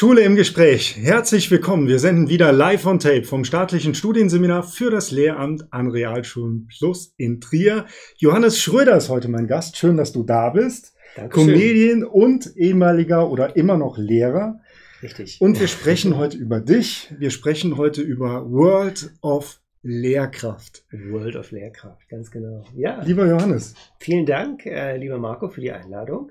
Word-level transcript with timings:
Schule 0.00 0.22
im 0.22 0.34
Gespräch. 0.34 0.96
Herzlich 0.96 1.50
willkommen. 1.50 1.86
Wir 1.86 1.98
senden 1.98 2.30
wieder 2.30 2.52
live 2.52 2.86
on 2.86 3.00
tape 3.00 3.24
vom 3.24 3.44
staatlichen 3.44 3.94
Studienseminar 3.94 4.62
für 4.62 4.90
das 4.90 5.10
Lehramt 5.10 5.70
an 5.74 5.90
Realschulen 5.90 6.68
Plus 6.68 7.12
in 7.18 7.38
Trier. 7.38 7.84
Johannes 8.16 8.58
Schröder 8.58 8.96
ist 8.96 9.10
heute 9.10 9.28
mein 9.28 9.46
Gast. 9.46 9.76
Schön, 9.76 9.98
dass 9.98 10.12
du 10.12 10.22
da 10.22 10.48
bist. 10.48 10.94
Dankeschön. 11.16 11.48
Comedian 11.48 12.04
und 12.04 12.56
ehemaliger 12.56 13.30
oder 13.30 13.56
immer 13.56 13.76
noch 13.76 13.98
Lehrer. 13.98 14.60
Richtig. 15.02 15.38
Und 15.38 15.60
wir 15.60 15.68
sprechen 15.68 16.16
heute 16.16 16.38
über 16.38 16.60
dich. 16.60 17.12
Wir 17.18 17.28
sprechen 17.28 17.76
heute 17.76 18.00
über 18.00 18.50
World 18.50 19.12
of 19.20 19.60
Lehrkraft. 19.82 20.82
World 20.92 21.36
of 21.36 21.50
Lehrkraft, 21.50 22.08
ganz 22.08 22.30
genau. 22.30 22.64
Ja, 22.74 23.02
Lieber 23.02 23.26
Johannes, 23.26 23.74
vielen 23.98 24.24
Dank, 24.24 24.64
äh, 24.64 24.96
lieber 24.96 25.18
Marco, 25.18 25.50
für 25.50 25.60
die 25.60 25.72
Einladung 25.72 26.30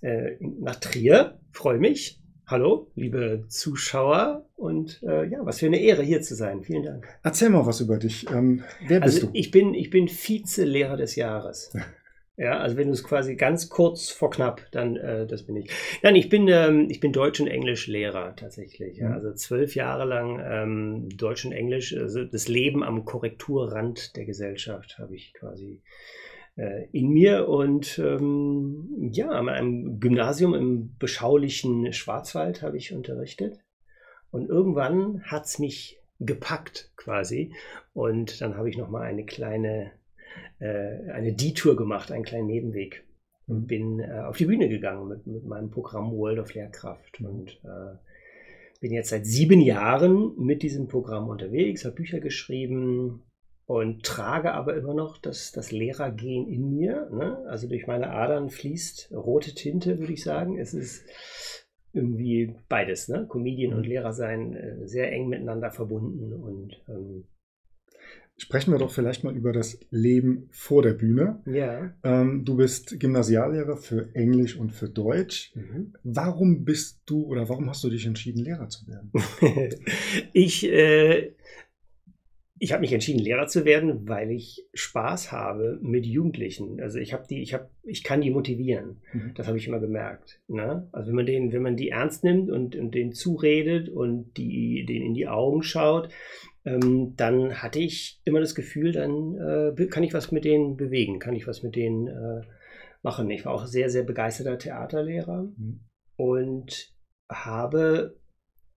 äh, 0.00 0.36
nach 0.40 0.76
Trier. 0.76 1.38
Freue 1.52 1.78
mich. 1.78 2.21
Hallo, 2.46 2.90
liebe 2.96 3.44
Zuschauer. 3.48 4.44
Und 4.56 5.02
äh, 5.02 5.26
ja, 5.26 5.44
was 5.44 5.60
für 5.60 5.66
eine 5.66 5.80
Ehre, 5.80 6.02
hier 6.02 6.22
zu 6.22 6.34
sein. 6.34 6.62
Vielen 6.62 6.82
Dank. 6.82 7.08
erzähl 7.22 7.48
mal 7.50 7.66
was 7.66 7.80
über 7.80 7.96
dich. 7.98 8.28
Ähm, 8.30 8.62
wer 8.86 9.00
bist 9.00 9.16
Also 9.16 9.26
du? 9.28 9.32
ich 9.38 9.50
bin, 9.50 9.74
ich 9.74 9.90
bin 9.90 10.08
Vize-Lehrer 10.08 10.96
des 10.96 11.16
Jahres. 11.16 11.72
Ja, 12.36 12.58
also 12.58 12.76
wenn 12.76 12.88
du 12.88 12.94
es 12.94 13.04
quasi 13.04 13.36
ganz 13.36 13.68
kurz 13.68 14.10
vor 14.10 14.30
knapp, 14.30 14.62
dann 14.72 14.96
äh, 14.96 15.26
das 15.26 15.44
bin 15.44 15.56
ich. 15.56 15.70
Nein, 16.02 16.16
ich 16.16 16.28
bin, 16.28 16.48
ähm, 16.48 16.88
ich 16.90 16.98
bin 16.98 17.12
Deutsch- 17.12 17.40
und 17.40 17.46
Englisch-Lehrer 17.46 18.34
tatsächlich. 18.36 18.96
Ja. 18.98 19.08
Mhm. 19.08 19.14
Also 19.14 19.32
zwölf 19.34 19.74
Jahre 19.74 20.04
lang 20.04 20.40
ähm, 20.44 21.08
Deutsch 21.16 21.44
und 21.44 21.52
Englisch, 21.52 21.94
also 21.96 22.24
das 22.24 22.48
Leben 22.48 22.82
am 22.82 23.04
Korrekturrand 23.04 24.16
der 24.16 24.24
Gesellschaft 24.24 24.98
habe 24.98 25.14
ich 25.14 25.32
quasi 25.34 25.80
in 26.92 27.08
mir. 27.10 27.48
Und 27.48 27.98
ähm, 27.98 29.08
ja, 29.12 29.30
an 29.30 29.48
einem 29.48 30.00
Gymnasium 30.00 30.54
im 30.54 30.96
beschaulichen 30.98 31.92
Schwarzwald 31.92 32.62
habe 32.62 32.76
ich 32.76 32.92
unterrichtet. 32.92 33.58
Und 34.30 34.48
irgendwann 34.48 35.22
hat 35.24 35.46
es 35.46 35.58
mich 35.58 36.00
gepackt 36.20 36.92
quasi. 36.96 37.52
Und 37.92 38.40
dann 38.40 38.56
habe 38.56 38.68
ich 38.68 38.76
nochmal 38.76 39.02
eine 39.02 39.24
kleine, 39.24 39.92
äh, 40.58 41.10
eine 41.10 41.34
Detour 41.34 41.76
gemacht, 41.76 42.12
einen 42.12 42.24
kleinen 42.24 42.46
Nebenweg. 42.46 43.04
Und 43.46 43.62
Mhm. 43.62 43.66
bin 43.66 44.00
äh, 44.00 44.20
auf 44.20 44.36
die 44.36 44.46
Bühne 44.46 44.68
gegangen 44.68 45.08
mit, 45.08 45.26
mit 45.26 45.44
meinem 45.44 45.70
Programm 45.70 46.12
World 46.12 46.38
of 46.38 46.54
Lehrkraft. 46.54 47.20
Und 47.20 47.60
äh, 47.64 47.96
bin 48.80 48.92
jetzt 48.92 49.10
seit 49.10 49.26
sieben 49.26 49.60
Jahren 49.60 50.34
mit 50.36 50.62
diesem 50.62 50.88
Programm 50.88 51.28
unterwegs, 51.28 51.84
habe 51.84 51.94
Bücher 51.94 52.20
geschrieben 52.20 53.22
und 53.66 54.02
trage 54.04 54.52
aber 54.52 54.76
immer 54.76 54.94
noch 54.94 55.18
das, 55.18 55.52
das 55.52 55.70
Lehrergehen 55.70 56.46
in 56.48 56.70
mir. 56.70 57.08
Ne? 57.10 57.44
Also 57.48 57.68
durch 57.68 57.86
meine 57.86 58.10
Adern 58.10 58.50
fließt 58.50 59.12
rote 59.12 59.54
Tinte, 59.54 59.98
würde 59.98 60.12
ich 60.12 60.22
sagen. 60.22 60.58
Es 60.58 60.74
ist 60.74 61.04
irgendwie 61.92 62.56
beides, 62.68 63.08
ne? 63.08 63.26
Comedian 63.28 63.74
und 63.74 63.86
Lehrer 63.86 64.12
sein, 64.12 64.54
äh, 64.54 64.86
sehr 64.86 65.12
eng 65.12 65.28
miteinander 65.28 65.70
verbunden 65.70 66.32
und 66.32 66.82
ähm, 66.88 67.24
Sprechen 68.38 68.72
wir 68.72 68.78
doch 68.78 68.90
vielleicht 68.90 69.22
mal 69.22 69.36
über 69.36 69.52
das 69.52 69.78
Leben 69.90 70.48
vor 70.50 70.82
der 70.82 70.94
Bühne. 70.94 71.40
ja. 71.46 71.92
Ähm, 72.02 72.44
du 72.44 72.56
bist 72.56 72.98
Gymnasiallehrer 72.98 73.76
für 73.76 74.12
Englisch 74.14 74.56
und 74.56 74.72
für 74.72 74.88
Deutsch. 74.88 75.52
Mhm. 75.54 75.92
Warum 76.02 76.64
bist 76.64 77.02
du 77.06 77.24
oder 77.26 77.48
warum 77.48 77.68
hast 77.68 77.84
du 77.84 77.90
dich 77.90 78.04
entschieden, 78.04 78.42
Lehrer 78.42 78.68
zu 78.68 78.86
werden? 78.88 79.12
ich 80.32 80.64
äh, 80.64 81.34
ich 82.62 82.72
habe 82.72 82.82
mich 82.82 82.92
entschieden, 82.92 83.18
Lehrer 83.18 83.48
zu 83.48 83.64
werden, 83.64 84.08
weil 84.08 84.30
ich 84.30 84.64
Spaß 84.72 85.32
habe 85.32 85.80
mit 85.82 86.06
Jugendlichen. 86.06 86.80
Also 86.80 87.00
ich 87.00 87.12
habe 87.12 87.24
die, 87.28 87.42
ich 87.42 87.54
habe, 87.54 87.68
ich 87.82 88.04
kann 88.04 88.20
die 88.20 88.30
motivieren. 88.30 89.02
Mhm. 89.12 89.32
Das 89.34 89.48
habe 89.48 89.58
ich 89.58 89.66
immer 89.66 89.80
gemerkt. 89.80 90.40
Ne? 90.46 90.88
Also 90.92 91.08
wenn 91.08 91.16
man 91.16 91.26
den, 91.26 91.52
wenn 91.52 91.62
man 91.62 91.76
die 91.76 91.88
ernst 91.88 92.22
nimmt 92.22 92.52
und, 92.52 92.76
und 92.76 92.94
denen 92.94 93.14
zuredet 93.14 93.88
und 93.88 94.36
die, 94.36 94.86
denen 94.86 95.06
in 95.06 95.14
die 95.14 95.26
Augen 95.26 95.64
schaut, 95.64 96.10
ähm, 96.64 97.14
dann 97.16 97.60
hatte 97.60 97.80
ich 97.80 98.20
immer 98.24 98.38
das 98.38 98.54
Gefühl, 98.54 98.92
dann 98.92 99.34
äh, 99.76 99.86
kann 99.86 100.04
ich 100.04 100.14
was 100.14 100.30
mit 100.30 100.44
denen 100.44 100.76
bewegen, 100.76 101.18
kann 101.18 101.34
ich 101.34 101.48
was 101.48 101.64
mit 101.64 101.74
denen 101.74 102.06
äh, 102.06 102.42
machen. 103.02 103.28
Ich 103.32 103.44
war 103.44 103.54
auch 103.54 103.66
sehr, 103.66 103.90
sehr 103.90 104.04
begeisterter 104.04 104.56
Theaterlehrer 104.56 105.48
Mhm. 105.56 105.80
und 106.16 106.94
habe 107.28 108.20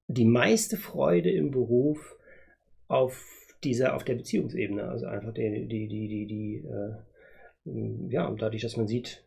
die 0.08 0.26
meiste 0.26 0.76
Freude 0.76 1.30
im 1.30 1.52
Beruf 1.52 2.18
auf 2.88 3.45
dieser, 3.66 3.96
auf 3.96 4.04
der 4.04 4.16
Beziehungsebene, 4.16 4.84
also 4.84 5.08
einfach 5.08 5.34
die, 5.34 5.68
die, 5.68 5.88
die, 5.88 6.08
die, 6.08 6.28
die 6.28 6.66
äh, 6.68 8.10
ja, 8.10 8.28
und 8.28 8.42
dadurch, 8.42 8.62
dass 8.62 8.78
man 8.78 8.88
sieht, 8.88 9.26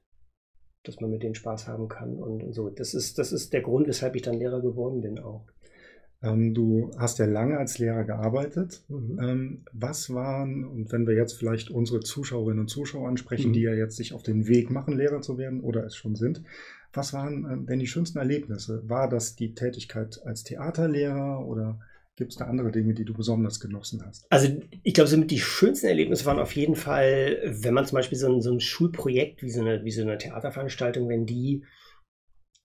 dass 0.84 1.00
man 1.00 1.10
mit 1.10 1.22
denen 1.22 1.34
Spaß 1.34 1.66
haben 1.66 1.88
kann 1.88 2.14
und, 2.14 2.42
und 2.42 2.52
so. 2.52 2.70
Das 2.70 2.94
ist, 2.94 3.18
das 3.18 3.32
ist 3.32 3.52
der 3.52 3.62
Grund, 3.62 3.88
weshalb 3.88 4.14
ich 4.14 4.22
dann 4.22 4.38
Lehrer 4.38 4.62
geworden 4.62 5.00
bin 5.00 5.18
auch. 5.18 5.46
Ähm, 6.22 6.54
du 6.54 6.90
hast 6.96 7.18
ja 7.18 7.26
lange 7.26 7.58
als 7.58 7.78
Lehrer 7.78 8.04
gearbeitet. 8.04 8.82
Mhm. 8.88 9.18
Ähm, 9.22 9.64
was 9.72 10.12
waren, 10.12 10.64
und 10.64 10.90
wenn 10.92 11.06
wir 11.06 11.14
jetzt 11.14 11.34
vielleicht 11.34 11.70
unsere 11.70 12.00
Zuschauerinnen 12.00 12.60
und 12.60 12.68
Zuschauer 12.68 13.08
ansprechen, 13.08 13.50
Mhm. 13.50 13.54
die 13.54 13.62
ja 13.62 13.74
jetzt 13.74 13.96
sich 13.96 14.12
auf 14.14 14.22
den 14.22 14.46
Weg 14.48 14.70
machen, 14.70 14.96
Lehrer 14.96 15.20
zu 15.20 15.38
werden 15.38 15.60
oder 15.60 15.84
es 15.84 15.96
schon 15.96 16.16
sind, 16.16 16.42
was 16.92 17.12
waren 17.12 17.46
ähm, 17.50 17.66
denn 17.66 17.78
die 17.78 17.86
schönsten 17.86 18.18
Erlebnisse? 18.18 18.82
War 18.88 19.08
das 19.08 19.36
die 19.36 19.54
Tätigkeit 19.54 20.20
als 20.24 20.42
Theaterlehrer 20.42 21.46
oder 21.46 21.80
gibt 22.18 22.32
es 22.32 22.38
da 22.38 22.46
andere 22.46 22.70
Dinge, 22.70 22.92
die 22.92 23.04
du 23.04 23.14
besonders 23.14 23.60
genossen 23.60 24.04
hast? 24.04 24.26
Also 24.30 24.48
ich 24.82 24.92
glaube, 24.92 25.08
somit 25.08 25.30
die 25.30 25.38
schönsten 25.38 25.86
Erlebnisse 25.86 26.26
waren 26.26 26.38
auf 26.38 26.54
jeden 26.54 26.74
Fall, 26.74 27.40
wenn 27.44 27.72
man 27.72 27.86
zum 27.86 27.96
Beispiel 27.96 28.18
so 28.18 28.30
ein, 28.30 28.42
so 28.42 28.52
ein 28.52 28.60
Schulprojekt 28.60 29.42
wie 29.42 29.50
so, 29.50 29.60
eine, 29.60 29.84
wie 29.84 29.90
so 29.90 30.02
eine 30.02 30.18
Theaterveranstaltung, 30.18 31.08
wenn 31.08 31.24
die 31.24 31.64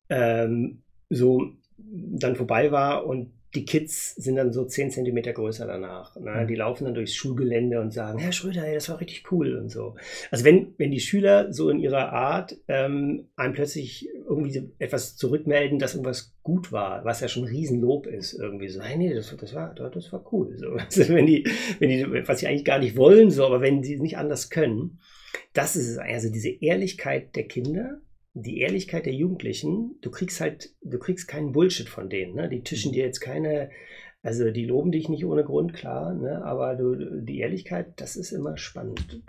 ähm, 0.10 0.84
so 1.10 1.54
dann 1.78 2.36
vorbei 2.36 2.72
war 2.72 3.06
und 3.06 3.32
die 3.56 3.66
Kids 3.66 4.16
sind 4.16 4.36
dann 4.36 4.52
so 4.52 4.66
10 4.66 4.92
Zentimeter 4.92 5.32
größer 5.32 5.68
danach. 5.68 6.16
Ne? 6.16 6.32
Mhm. 6.32 6.48
Die 6.48 6.56
laufen 6.56 6.86
dann 6.86 6.96
durchs 6.96 7.14
Schulgelände 7.14 7.80
und 7.80 7.94
sagen, 7.94 8.18
Herr 8.18 8.32
Schröder, 8.32 8.66
ey, 8.66 8.74
das 8.74 8.90
war 8.90 9.00
richtig 9.00 9.32
cool 9.32 9.56
und 9.58 9.70
so. 9.70 9.96
Also 10.32 10.44
wenn, 10.44 10.74
wenn 10.78 10.92
die 10.92 11.00
Schüler 11.00 11.54
so 11.54 11.70
in 11.70 11.80
ihrer 11.80 12.12
Art 12.12 12.58
ähm, 12.68 13.28
einem 13.36 13.54
plötzlich 13.54 14.10
irgendwie 14.28 14.52
so 14.52 14.62
etwas 14.80 15.16
zurückmelden, 15.16 15.78
dass 15.78 15.94
irgendwas 15.94 16.36
gut 16.42 16.72
war, 16.72 17.06
was 17.06 17.22
ja 17.22 17.28
schon 17.28 17.44
ein 17.44 17.50
Riesenlob 17.50 18.08
ist, 18.08 18.34
irgendwie 18.34 18.70
so, 18.70 18.82
hey, 18.82 18.98
nee, 18.98 19.14
das, 19.14 19.36
das, 19.36 19.54
war, 19.54 19.74
das 19.76 20.12
war 20.12 20.26
cool. 20.32 20.58
So. 20.58 20.78
Also 20.84 21.14
wenn 21.14 21.26
die, 21.26 21.48
wenn 21.80 21.90
die, 21.90 22.28
was 22.28 22.40
sie 22.40 22.48
eigentlich 22.48 22.66
gar 22.66 22.80
nicht 22.80 22.98
wollen, 22.98 23.30
so, 23.30 23.46
aber 23.46 23.62
wenn 23.62 23.84
sie 23.84 23.98
nicht 24.00 24.18
anders 24.18 24.50
können, 24.50 25.00
das 25.54 25.76
ist 25.76 25.90
es. 25.90 25.98
Also 25.98 26.30
diese 26.30 26.50
Ehrlichkeit 26.50 27.36
der 27.36 27.48
Kinder, 27.48 28.02
die 28.34 28.60
Ehrlichkeit 28.60 29.06
der 29.06 29.14
Jugendlichen, 29.14 29.96
du 30.02 30.10
kriegst 30.10 30.42
halt, 30.42 30.74
du 30.82 30.98
kriegst 30.98 31.28
keinen 31.28 31.52
Bullshit 31.52 31.88
von 31.88 32.10
denen. 32.10 32.36
Ne? 32.36 32.50
Die 32.50 32.62
tischen 32.64 32.92
dir 32.92 33.06
jetzt 33.06 33.20
keine, 33.20 33.70
also 34.24 34.50
die 34.52 34.66
loben 34.66 34.92
dich 34.92 35.08
nicht 35.10 35.26
ohne 35.26 35.44
Grund, 35.44 35.74
klar, 35.74 36.14
ne? 36.14 36.44
aber 36.44 36.76
du, 36.76 37.22
die 37.22 37.40
Ehrlichkeit, 37.40 37.94
das 37.98 38.16
ist 38.16 38.32
immer 38.32 38.58
spannend. 38.58 39.22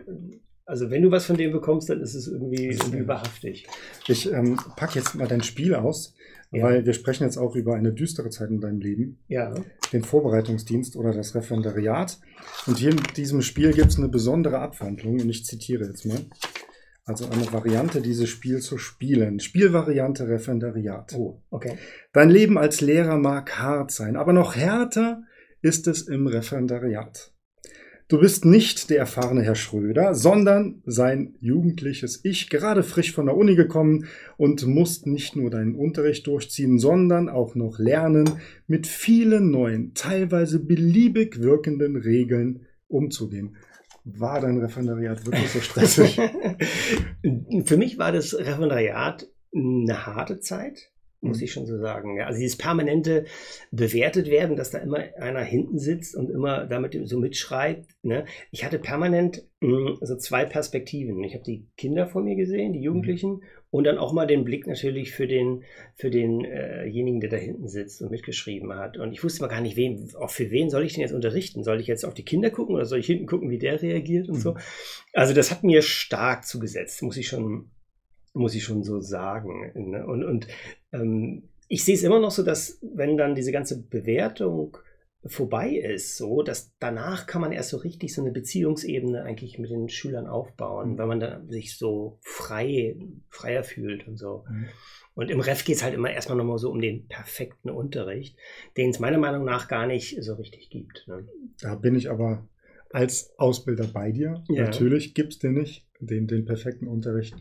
Also 0.67 0.91
wenn 0.91 1.03
du 1.03 1.11
was 1.11 1.27
von 1.27 1.37
denen 1.37 1.53
bekommst, 1.53 1.91
dann 1.91 2.01
ist 2.01 2.15
es 2.15 2.27
irgendwie, 2.29 2.69
irgendwie 2.69 3.07
wahrhaftig. 3.07 3.67
Ich 4.09 4.33
ähm, 4.33 4.59
packe 4.77 4.99
jetzt 4.99 5.15
mal 5.15 5.29
dein 5.29 5.43
Spiel 5.43 5.75
aus, 5.75 6.15
Ja. 6.51 6.65
weil 6.65 6.87
wir 6.87 6.95
sprechen 6.95 7.25
jetzt 7.25 7.37
auch 7.37 7.55
über 7.55 7.75
eine 7.75 7.93
düstere 7.93 8.31
Zeit 8.31 8.49
in 8.49 8.63
deinem 8.63 8.81
Leben. 8.81 9.19
Ja. 9.29 9.53
den 9.93 10.03
Vorbereitungsdienst 10.03 10.97
oder 10.97 11.13
das 11.13 11.35
Referendariat. 11.35 12.19
Und 12.67 12.79
hier 12.79 12.93
in 12.93 13.03
diesem 13.17 13.43
Spiel 13.43 13.73
gibt 13.75 13.89
es 13.89 13.99
eine 13.99 14.09
besondere 14.09 14.61
Abwandlung 14.61 15.21
und 15.21 15.29
ich 15.29 15.45
zitiere 15.45 15.85
jetzt 15.85 16.07
mal. 16.07 16.21
Also 17.07 17.29
eine 17.29 17.53
Variante, 17.53 18.01
dieses 18.01 18.31
Spiel 18.31 18.61
zu 18.61 18.79
spielen. 18.79 19.39
Spielvariante 19.39 20.27
Referendariat. 20.27 21.15
Oh, 21.15 21.43
okay. 21.51 21.77
Dein 22.15 22.31
Leben 22.31 22.57
als 22.57 22.81
Lehrer 22.81 23.19
mag 23.19 23.59
hart 23.59 23.91
sein, 23.91 24.17
aber 24.17 24.33
noch 24.33 24.57
härter 24.57 25.23
ist 25.61 25.87
es 25.87 26.09
im 26.09 26.27
Referendariat. 26.27 27.35
Du 28.09 28.21
bist 28.21 28.45
nicht 28.45 28.91
der 28.91 28.99
erfahrene 28.99 29.43
Herr 29.43 29.55
Schröder, 29.55 30.15
sondern 30.15 30.83
sein 30.85 31.37
jugendliches 31.41 32.23
Ich, 32.23 32.51
gerade 32.51 32.83
frisch 32.83 33.13
von 33.13 33.27
der 33.27 33.37
Uni 33.37 33.55
gekommen 33.55 34.07
und 34.37 34.67
musst 34.67 35.07
nicht 35.07 35.37
nur 35.37 35.51
deinen 35.51 35.75
Unterricht 35.75 36.27
durchziehen, 36.27 36.79
sondern 36.79 37.31
auch 37.31 37.55
noch 37.55 37.79
lernen, 37.79 38.41
mit 38.67 38.87
vielen 38.87 39.51
neuen, 39.51 39.95
teilweise 39.95 40.59
beliebig 40.59 41.43
wirkenden 41.43 41.97
Regeln 41.97 42.67
umzugehen. 42.89 43.57
War 44.05 44.41
dein 44.41 44.59
Referendariat 44.59 45.25
wirklich 45.25 45.51
so 45.51 45.61
stressig? 45.61 46.17
Für 47.65 47.77
mich 47.77 47.99
war 47.99 48.13
das 48.13 48.37
Referendariat 48.39 49.27
eine 49.55 50.07
harte 50.07 50.41
Zeit, 50.41 50.91
muss 51.21 51.39
Mhm. 51.39 51.45
ich 51.45 51.53
schon 51.53 51.65
so 51.67 51.79
sagen. 51.79 52.17
Ja, 52.19 52.27
also 52.27 52.39
dieses 52.39 52.59
permanente 52.59 53.25
bewertet 53.71 54.29
werden, 54.29 54.57
dass 54.57 54.71
da 54.71 54.79
immer 54.79 54.99
einer 55.19 55.41
hinten 55.41 55.79
sitzt 55.79 56.15
und 56.17 56.29
immer 56.31 56.67
damit 56.67 56.99
so 57.09 57.19
mitschreibt. 57.19 57.87
Ne? 58.03 58.27
Ich 58.51 58.65
hatte 58.65 58.79
permanent 58.79 59.43
mh, 59.61 59.99
so 60.03 60.17
zwei 60.17 60.45
Perspektiven. 60.45 61.23
Ich 61.25 61.35
habe 61.35 61.45
die 61.45 61.67
Kinder 61.79 62.07
vor 62.07 62.23
mir 62.23 62.37
gesehen, 62.37 62.73
die 62.75 62.83
Jugendlichen, 62.83 63.43
und 63.75 63.83
dann 63.83 63.99
auch 63.99 64.13
mal 64.13 64.25
den 64.25 64.45
Blick 64.45 64.69
natürlich 64.69 65.11
für 65.11 65.27
den 65.27 65.65
für 65.97 66.09
denjenigen, 66.09 67.19
der 67.19 67.31
da 67.31 67.37
hinten 67.37 67.67
sitzt 67.67 68.03
und 68.03 68.13
mitgeschrieben 68.13 68.73
hat. 68.73 68.99
Und 68.99 69.13
ich 69.13 69.25
wusste 69.25 69.43
mal 69.43 69.49
gar 69.49 69.61
nicht, 69.61 69.77
wen, 69.77 70.15
auch 70.15 70.31
für 70.31 70.53
wen 70.53 70.71
soll 70.71 70.85
ich 70.85 70.93
denn 70.93 71.01
jetzt 71.01 71.13
unterrichten? 71.13 71.65
Soll 71.65 71.81
ich 71.81 71.89
jetzt 71.89 72.05
auf 72.05 72.15
die 72.15 72.25
Kinder 72.25 72.51
gucken 72.51 72.77
oder 72.77 72.85
soll 72.85 73.01
ich 73.01 73.07
hinten 73.07 73.27
gucken, 73.27 73.51
wie 73.51 73.59
der 73.59 73.83
reagiert 73.83 74.29
und 74.29 74.37
so? 74.37 74.53
Mhm. 74.53 74.59
Also 75.13 75.35
das 75.35 75.51
hat 75.51 75.65
mir 75.65 75.83
stark 75.83 76.47
zugesetzt, 76.47 77.03
muss 77.03 77.17
ich 77.17 77.27
schon, 77.27 77.71
muss 78.33 78.55
ich 78.55 78.63
schon 78.63 78.85
so 78.85 79.01
sagen. 79.01 79.73
Ne? 79.91 80.07
Und, 80.07 80.23
und 80.23 80.47
ähm, 80.93 81.49
ich 81.67 81.83
sehe 81.83 81.97
es 81.97 82.05
immer 82.05 82.21
noch 82.21 82.31
so, 82.31 82.45
dass 82.45 82.79
wenn 82.81 83.17
dann 83.17 83.35
diese 83.35 83.51
ganze 83.51 83.83
Bewertung 83.83 84.79
vorbei 85.27 85.71
ist, 85.71 86.17
so, 86.17 86.43
dass 86.43 86.75
danach 86.79 87.27
kann 87.27 87.41
man 87.41 87.53
erst 87.53 87.71
so 87.71 87.79
richtig 87.79 88.15
so 88.15 88.23
eine 88.23 88.33
Beziehungsebene 88.33 89.23
eigentlich 89.23 89.59
mit 89.59 89.71
den 89.71 89.89
Schülern 89.89 90.27
aufbauen, 90.27 90.93
mhm. 90.93 90.99
wenn 90.99 91.09
man 91.09 91.21
dann 91.21 91.51
sich 91.51 91.77
so 91.79 92.19
frei, 92.23 92.97
freier 93.29 93.65
fühlt 93.65 94.07
und 94.07 94.19
so. 94.19 94.45
Mhm. 94.49 94.67
Und 95.15 95.31
im 95.31 95.41
Ref 95.41 95.65
geht 95.65 95.77
es 95.77 95.85
halt 95.85 95.95
immer 95.95 96.11
erstmal 96.11 96.37
nochmal 96.37 96.59
so 96.59 96.71
um 96.71 96.81
den 96.81 97.07
perfekten 97.07 97.71
Unterricht, 97.71 98.37
den 98.77 98.91
es 98.91 98.99
meiner 98.99 99.19
Meinung 99.19 99.45
nach 99.45 99.69
gar 99.69 99.87
nicht 99.87 100.23
so 100.23 100.35
richtig 100.35 100.71
gibt. 100.71 101.07
Ne? 101.07 101.27
Da 101.61 101.77
bin 101.77 101.95
ich 101.95 102.11
aber 102.11 102.49
als 102.91 103.33
Ausbilder 103.39 103.87
bei 103.87 104.13
dir. 104.13 104.45
Ja. 104.49 104.65
Natürlich 104.65 105.15
gibt 105.15 105.35
es 105.35 105.39
den 105.39 105.55
nicht, 105.55 105.87
den, 106.01 106.27
den 106.27 106.45
perfekten 106.45 106.89
Unterricht. 106.89 107.35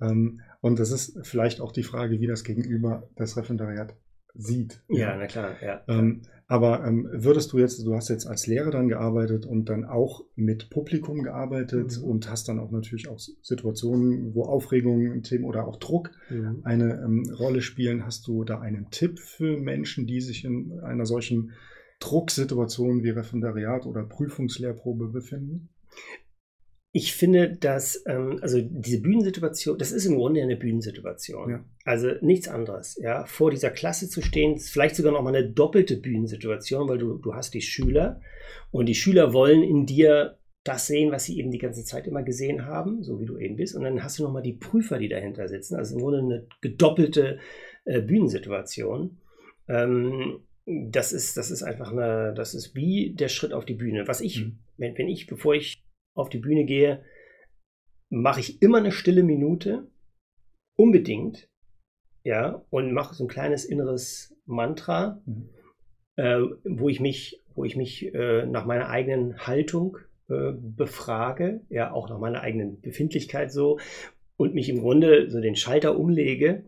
Ähm, 0.00 0.40
und 0.60 0.78
das 0.78 0.90
ist 0.90 1.18
vielleicht 1.26 1.60
auch 1.60 1.72
die 1.72 1.82
Frage, 1.82 2.20
wie 2.20 2.26
das 2.26 2.44
Gegenüber 2.44 3.08
das 3.16 3.36
Referendariat 3.36 3.94
sieht. 4.38 4.80
Ja, 4.88 4.98
ja. 4.98 5.16
na 5.16 5.26
klar, 5.26 5.50
ja. 5.62 5.82
Ähm, 5.88 6.22
aber 6.46 6.82
ähm, 6.86 7.06
würdest 7.12 7.52
du 7.52 7.58
jetzt, 7.58 7.84
du 7.84 7.94
hast 7.94 8.08
jetzt 8.08 8.26
als 8.26 8.46
Lehrer 8.46 8.70
dann 8.70 8.88
gearbeitet 8.88 9.44
und 9.44 9.66
dann 9.68 9.84
auch 9.84 10.24
mit 10.34 10.70
Publikum 10.70 11.22
gearbeitet 11.22 11.98
mhm. 11.98 12.04
und 12.04 12.30
hast 12.30 12.48
dann 12.48 12.58
auch 12.58 12.70
natürlich 12.70 13.08
auch 13.08 13.18
Situationen, 13.18 14.34
wo 14.34 14.44
Aufregung, 14.44 15.22
Themen 15.22 15.44
oder 15.44 15.66
auch 15.66 15.76
Druck 15.76 16.10
mhm. 16.30 16.60
eine 16.62 17.02
ähm, 17.04 17.30
Rolle 17.38 17.60
spielen. 17.60 18.06
Hast 18.06 18.26
du 18.28 18.44
da 18.44 18.60
einen 18.60 18.90
Tipp 18.90 19.18
für 19.18 19.58
Menschen, 19.58 20.06
die 20.06 20.22
sich 20.22 20.44
in 20.44 20.80
einer 20.80 21.04
solchen 21.04 21.52
Drucksituation 22.00 23.02
wie 23.02 23.10
Referendariat 23.10 23.84
oder 23.84 24.04
Prüfungslehrprobe 24.04 25.08
befinden? 25.08 25.68
Ich 26.98 27.12
finde, 27.12 27.50
dass, 27.50 28.02
ähm, 28.06 28.40
also 28.42 28.58
diese 28.60 29.00
Bühnensituation, 29.00 29.78
das 29.78 29.92
ist 29.92 30.04
im 30.04 30.16
Grunde 30.16 30.42
eine 30.42 30.56
Bühnensituation. 30.56 31.48
Ja. 31.48 31.64
Also 31.84 32.08
nichts 32.22 32.48
anderes. 32.48 32.98
Ja, 33.00 33.24
vor 33.24 33.52
dieser 33.52 33.70
Klasse 33.70 34.08
zu 34.08 34.20
stehen, 34.20 34.56
ist 34.56 34.70
vielleicht 34.70 34.96
sogar 34.96 35.12
noch 35.12 35.22
mal 35.22 35.32
eine 35.32 35.48
doppelte 35.48 35.96
Bühnensituation, 35.96 36.88
weil 36.88 36.98
du, 36.98 37.18
du 37.18 37.34
hast 37.34 37.54
die 37.54 37.60
Schüler 37.60 38.20
und 38.72 38.86
die 38.86 38.96
Schüler 38.96 39.32
wollen 39.32 39.62
in 39.62 39.86
dir 39.86 40.38
das 40.64 40.88
sehen, 40.88 41.12
was 41.12 41.24
sie 41.24 41.38
eben 41.38 41.52
die 41.52 41.58
ganze 41.58 41.84
Zeit 41.84 42.08
immer 42.08 42.24
gesehen 42.24 42.66
haben, 42.66 43.04
so 43.04 43.20
wie 43.20 43.26
du 43.26 43.38
eben 43.38 43.54
bist. 43.54 43.76
Und 43.76 43.84
dann 43.84 44.02
hast 44.02 44.18
du 44.18 44.24
noch 44.24 44.32
mal 44.32 44.42
die 44.42 44.54
Prüfer, 44.54 44.98
die 44.98 45.08
dahinter 45.08 45.46
sitzen. 45.46 45.76
Also 45.76 45.94
im 45.94 46.00
Grunde 46.00 46.18
eine 46.18 46.46
gedoppelte 46.62 47.38
äh, 47.84 48.02
Bühnensituation. 48.02 49.18
Ähm, 49.68 50.40
das 50.66 51.12
ist, 51.12 51.36
das 51.36 51.52
ist 51.52 51.62
einfach 51.62 51.92
eine, 51.92 52.34
das 52.34 52.54
ist 52.54 52.74
wie 52.74 53.14
der 53.14 53.28
Schritt 53.28 53.52
auf 53.52 53.64
die 53.64 53.74
Bühne. 53.74 54.08
Was 54.08 54.20
ich, 54.20 54.40
mhm. 54.40 54.58
wenn, 54.78 54.98
wenn 54.98 55.06
ich, 55.06 55.28
bevor 55.28 55.54
ich 55.54 55.80
auf 56.18 56.28
die 56.28 56.38
Bühne 56.38 56.64
gehe, 56.64 57.04
mache 58.10 58.40
ich 58.40 58.62
immer 58.62 58.78
eine 58.78 58.92
stille 58.92 59.22
Minute, 59.22 59.90
unbedingt, 60.76 61.48
ja, 62.24 62.64
und 62.70 62.92
mache 62.92 63.14
so 63.14 63.24
ein 63.24 63.28
kleines 63.28 63.64
inneres 63.64 64.36
Mantra, 64.44 65.22
mhm. 65.24 65.50
äh, 66.16 66.40
wo 66.64 66.88
ich 66.88 67.00
mich, 67.00 67.44
wo 67.54 67.64
ich 67.64 67.76
mich 67.76 68.12
äh, 68.14 68.46
nach 68.46 68.66
meiner 68.66 68.88
eigenen 68.88 69.46
Haltung 69.46 69.98
äh, 70.28 70.52
befrage, 70.54 71.64
ja, 71.68 71.92
auch 71.92 72.08
nach 72.08 72.18
meiner 72.18 72.40
eigenen 72.40 72.80
Befindlichkeit 72.80 73.52
so 73.52 73.78
und 74.36 74.54
mich 74.54 74.68
im 74.68 74.80
Grunde 74.80 75.30
so 75.30 75.40
den 75.40 75.56
Schalter 75.56 75.98
umlege 75.98 76.64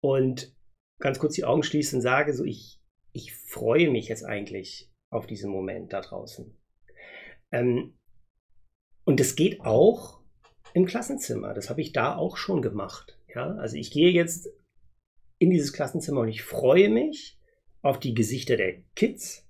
und 0.00 0.54
ganz 1.00 1.18
kurz 1.18 1.34
die 1.34 1.44
Augen 1.44 1.62
schließe 1.62 1.96
und 1.96 2.02
sage, 2.02 2.34
so 2.34 2.44
ich, 2.44 2.80
ich 3.12 3.34
freue 3.34 3.90
mich 3.90 4.08
jetzt 4.08 4.24
eigentlich 4.24 4.90
auf 5.10 5.26
diesen 5.26 5.50
Moment 5.50 5.92
da 5.92 6.00
draußen. 6.00 6.56
Ähm, 7.52 7.94
und 9.04 9.20
das 9.20 9.36
geht 9.36 9.60
auch 9.60 10.20
im 10.72 10.86
Klassenzimmer. 10.86 11.54
Das 11.54 11.70
habe 11.70 11.80
ich 11.80 11.92
da 11.92 12.16
auch 12.16 12.36
schon 12.36 12.62
gemacht. 12.62 13.18
Ja, 13.34 13.54
also 13.56 13.76
ich 13.76 13.90
gehe 13.90 14.10
jetzt 14.10 14.48
in 15.38 15.50
dieses 15.50 15.72
Klassenzimmer 15.72 16.20
und 16.20 16.28
ich 16.28 16.42
freue 16.42 16.88
mich 16.88 17.38
auf 17.82 17.98
die 17.98 18.14
Gesichter 18.14 18.56
der 18.56 18.82
Kids, 18.94 19.46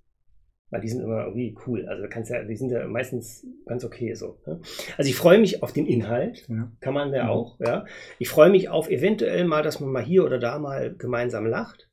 weil 0.71 0.81
die 0.81 0.89
sind 0.89 1.03
immer 1.03 1.25
irgendwie 1.25 1.56
cool. 1.67 1.87
Also 1.87 2.05
kannst 2.09 2.31
ja, 2.31 2.43
die 2.43 2.56
sind 2.56 2.71
ja 2.71 2.87
meistens 2.87 3.47
ganz 3.67 3.85
okay 3.85 4.15
so. 4.15 4.41
Ne? 4.47 4.61
Also 4.97 5.09
ich 5.09 5.17
freue 5.17 5.39
mich 5.39 5.62
auf 5.62 5.73
den 5.73 5.87
Inhalt, 5.87 6.47
ja. 6.49 6.73
kann 6.81 6.95
man 6.95 7.12
ja 7.12 7.25
mhm. 7.25 7.31
auch. 7.31 7.61
Ja, 7.61 7.85
ich 8.19 8.29
freue 8.29 8.51
mich 8.51 8.69
auf 8.69 8.91
eventuell 8.91 9.45
mal, 9.45 9.62
dass 9.62 9.81
man 9.81 9.91
mal 9.91 10.05
hier 10.05 10.25
oder 10.25 10.39
da 10.39 10.59
mal 10.59 10.95
gemeinsam 10.97 11.47
lacht. 11.47 11.89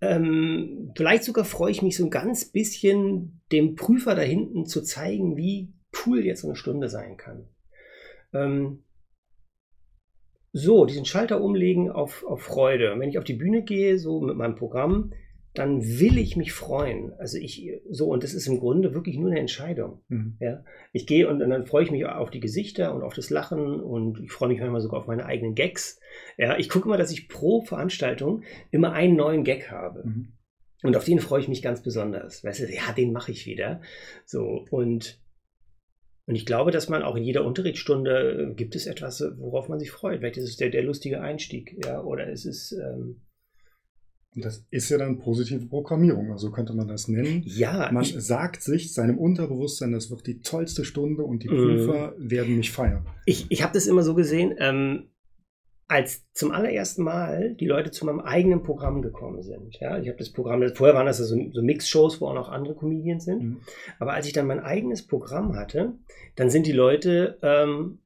Ähm, 0.00 0.92
vielleicht 0.96 1.24
sogar 1.24 1.44
freue 1.44 1.72
ich 1.72 1.82
mich 1.82 1.96
so 1.96 2.04
ein 2.04 2.10
ganz 2.10 2.44
bisschen, 2.46 3.42
dem 3.50 3.74
Prüfer 3.74 4.14
da 4.14 4.22
hinten 4.22 4.64
zu 4.64 4.82
zeigen, 4.82 5.36
wie 5.36 5.72
cool 6.06 6.24
jetzt 6.24 6.44
eine 6.44 6.56
Stunde 6.56 6.88
sein 6.88 7.16
kann. 7.16 7.48
Ähm, 8.32 8.84
so, 10.52 10.86
diesen 10.86 11.04
Schalter 11.04 11.40
umlegen 11.40 11.90
auf, 11.90 12.24
auf 12.24 12.42
Freude. 12.42 12.92
Und 12.92 13.00
wenn 13.00 13.10
ich 13.10 13.18
auf 13.18 13.24
die 13.24 13.34
Bühne 13.34 13.62
gehe, 13.62 13.98
so 13.98 14.20
mit 14.20 14.36
meinem 14.36 14.56
Programm, 14.56 15.12
dann 15.54 15.82
will 15.82 16.18
ich 16.18 16.36
mich 16.36 16.52
freuen. 16.52 17.12
Also 17.18 17.36
ich, 17.38 17.70
so, 17.90 18.08
und 18.08 18.22
das 18.22 18.32
ist 18.32 18.46
im 18.46 18.58
Grunde 18.58 18.94
wirklich 18.94 19.16
nur 19.18 19.30
eine 19.30 19.40
Entscheidung. 19.40 20.02
Mhm. 20.08 20.36
Ja? 20.40 20.64
Ich 20.92 21.06
gehe 21.06 21.28
und, 21.28 21.42
und, 21.42 21.50
dann 21.50 21.66
freue 21.66 21.84
ich 21.84 21.90
mich 21.90 22.04
auf 22.06 22.30
die 22.30 22.40
Gesichter 22.40 22.94
und 22.94 23.02
auf 23.02 23.14
das 23.14 23.30
Lachen 23.30 23.80
und 23.80 24.20
ich 24.20 24.30
freue 24.30 24.48
mich 24.48 24.60
manchmal 24.60 24.80
sogar 24.80 25.00
auf 25.00 25.06
meine 25.06 25.26
eigenen 25.26 25.54
Gags. 25.54 26.00
Ja? 26.36 26.56
Ich 26.58 26.68
gucke 26.68 26.86
immer, 26.86 26.98
dass 26.98 27.10
ich 27.10 27.28
pro 27.28 27.62
Veranstaltung 27.62 28.42
immer 28.70 28.92
einen 28.92 29.16
neuen 29.16 29.44
Gag 29.44 29.70
habe. 29.70 30.04
Mhm. 30.06 30.28
Und 30.84 30.96
auf 30.96 31.04
den 31.04 31.18
freue 31.18 31.40
ich 31.40 31.48
mich 31.48 31.60
ganz 31.60 31.82
besonders. 31.82 32.44
Weißt 32.44 32.60
du, 32.60 32.72
ja, 32.72 32.92
den 32.96 33.12
mache 33.12 33.32
ich 33.32 33.46
wieder. 33.46 33.80
So, 34.24 34.64
und 34.70 35.20
und 36.28 36.34
ich 36.34 36.44
glaube, 36.44 36.72
dass 36.72 36.90
man 36.90 37.02
auch 37.02 37.16
in 37.16 37.24
jeder 37.24 37.42
Unterrichtsstunde 37.42 38.50
äh, 38.50 38.54
gibt 38.54 38.76
es 38.76 38.84
etwas, 38.84 39.22
äh, 39.22 39.30
worauf 39.38 39.70
man 39.70 39.78
sich 39.78 39.90
freut. 39.90 40.18
Vielleicht 40.18 40.36
ist 40.36 40.50
es 40.50 40.56
der, 40.58 40.68
der 40.68 40.82
lustige 40.82 41.22
Einstieg, 41.22 41.82
ja, 41.82 42.02
oder 42.02 42.28
ist 42.28 42.44
es. 42.44 42.72
Ähm 42.72 43.22
und 44.34 44.44
das 44.44 44.66
ist 44.70 44.90
ja 44.90 44.98
dann 44.98 45.20
positive 45.20 45.64
Programmierung, 45.64 46.30
also 46.30 46.50
könnte 46.50 46.74
man 46.74 46.86
das 46.86 47.08
nennen. 47.08 47.42
Ja. 47.46 47.88
Man 47.90 48.02
ich, 48.02 48.14
sagt 48.18 48.62
sich, 48.62 48.92
seinem 48.92 49.16
Unterbewusstsein, 49.16 49.92
das 49.92 50.10
wird 50.10 50.26
die 50.26 50.40
tollste 50.40 50.84
Stunde 50.84 51.24
und 51.24 51.44
die 51.44 51.48
Prüfer 51.48 52.14
mm. 52.18 52.30
werden 52.30 52.56
mich 52.58 52.72
feiern. 52.72 53.06
Ich, 53.24 53.46
ich 53.48 53.62
habe 53.62 53.72
das 53.72 53.86
immer 53.86 54.02
so 54.02 54.14
gesehen, 54.14 54.54
ähm, 54.58 55.08
als 55.88 56.30
zum 56.34 56.52
allerersten 56.52 57.02
Mal 57.02 57.54
die 57.54 57.66
Leute 57.66 57.90
zu 57.90 58.04
meinem 58.04 58.20
eigenen 58.20 58.62
Programm 58.62 59.00
gekommen 59.00 59.42
sind. 59.42 59.80
Ja, 59.80 59.98
ich 59.98 60.08
habe 60.08 60.18
das 60.18 60.30
Programm, 60.30 60.62
vorher 60.74 60.94
waren 60.94 61.06
das 61.06 61.16
so, 61.16 61.24
so 61.24 61.62
Mix-Shows, 61.62 62.20
wo 62.20 62.28
auch 62.28 62.34
noch 62.34 62.50
andere 62.50 62.74
Comedians 62.74 63.24
sind. 63.24 63.42
Mhm. 63.42 63.60
Aber 63.98 64.12
als 64.12 64.26
ich 64.26 64.34
dann 64.34 64.46
mein 64.46 64.60
eigenes 64.60 65.06
Programm 65.06 65.56
hatte, 65.56 65.94
dann 66.36 66.50
sind 66.50 66.66
die 66.66 66.72
Leute 66.72 67.38
ähm, 67.42 68.00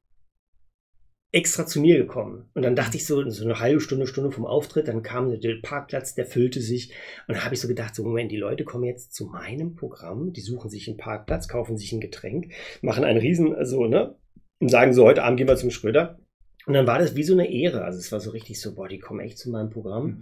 extra 1.32 1.66
zu 1.66 1.80
mir 1.80 1.98
gekommen. 1.98 2.50
Und 2.54 2.62
dann 2.62 2.76
dachte 2.76 2.96
ich 2.96 3.04
so, 3.04 3.28
so 3.28 3.44
eine 3.44 3.58
halbe 3.58 3.80
Stunde, 3.80 4.06
Stunde 4.06 4.30
vom 4.30 4.46
Auftritt, 4.46 4.86
dann 4.86 5.02
kam 5.02 5.40
der 5.40 5.56
Parkplatz, 5.62 6.14
der 6.14 6.26
füllte 6.26 6.60
sich. 6.60 6.92
Und 7.26 7.34
dann 7.34 7.44
habe 7.44 7.54
ich 7.54 7.60
so 7.60 7.66
gedacht, 7.66 7.96
so 7.96 8.04
Moment, 8.04 8.30
die 8.30 8.36
Leute 8.36 8.64
kommen 8.64 8.84
jetzt 8.84 9.12
zu 9.12 9.26
meinem 9.26 9.74
Programm, 9.74 10.32
die 10.32 10.42
suchen 10.42 10.70
sich 10.70 10.86
einen 10.86 10.98
Parkplatz, 10.98 11.48
kaufen 11.48 11.76
sich 11.76 11.92
ein 11.92 12.00
Getränk, 12.00 12.52
machen 12.80 13.02
einen 13.02 13.18
Riesen, 13.18 13.54
also, 13.54 13.86
ne, 13.86 14.14
und 14.60 14.68
sagen 14.68 14.92
so, 14.92 15.04
heute 15.04 15.24
Abend 15.24 15.38
gehen 15.38 15.48
wir 15.48 15.56
zum 15.56 15.70
Schröder. 15.72 16.20
Und 16.66 16.74
dann 16.74 16.86
war 16.86 16.98
das 16.98 17.16
wie 17.16 17.24
so 17.24 17.32
eine 17.32 17.50
Ehre. 17.50 17.84
Also 17.84 17.98
es 17.98 18.12
war 18.12 18.20
so 18.20 18.30
richtig 18.30 18.60
so, 18.60 18.74
boah, 18.74 18.88
die 18.88 18.98
kommen 18.98 19.20
echt 19.20 19.38
zu 19.38 19.50
meinem 19.50 19.70
Programm. 19.70 20.06
Mhm. 20.06 20.20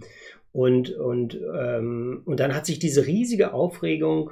Und, 0.53 0.91
und, 0.91 1.39
ähm, 1.55 2.23
und 2.25 2.39
dann 2.39 2.53
hat 2.53 2.65
sich 2.65 2.79
diese 2.79 3.05
riesige 3.05 3.53
Aufregung 3.53 4.31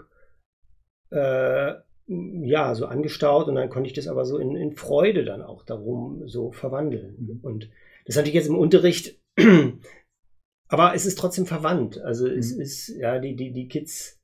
äh, 1.12 1.74
ja 2.08 2.76
so 2.76 2.88
angestaut 2.88 3.48
und 3.48 3.56
dann 3.56 3.70
konnte 3.70 3.88
ich 3.88 3.94
das 3.94 4.08
aber 4.08 4.26
so 4.26 4.38
in, 4.38 4.56
in 4.56 4.76
Freude 4.76 5.24
dann 5.24 5.42
auch 5.42 5.64
darum 5.64 6.28
so 6.28 6.52
verwandeln. 6.52 7.16
Mhm. 7.20 7.40
Und 7.42 7.70
das 8.06 8.18
hatte 8.18 8.28
ich 8.28 8.34
jetzt 8.34 8.48
im 8.48 8.58
Unterricht, 8.58 9.22
aber 10.68 10.94
es 10.96 11.06
ist 11.06 11.18
trotzdem 11.18 11.46
verwandt. 11.46 12.00
Also 12.02 12.28
mhm. 12.28 12.38
es 12.38 12.52
ist, 12.52 12.90
ja, 12.90 13.20
die, 13.20 13.36
die, 13.36 13.52
die 13.52 13.68
Kids 13.68 14.20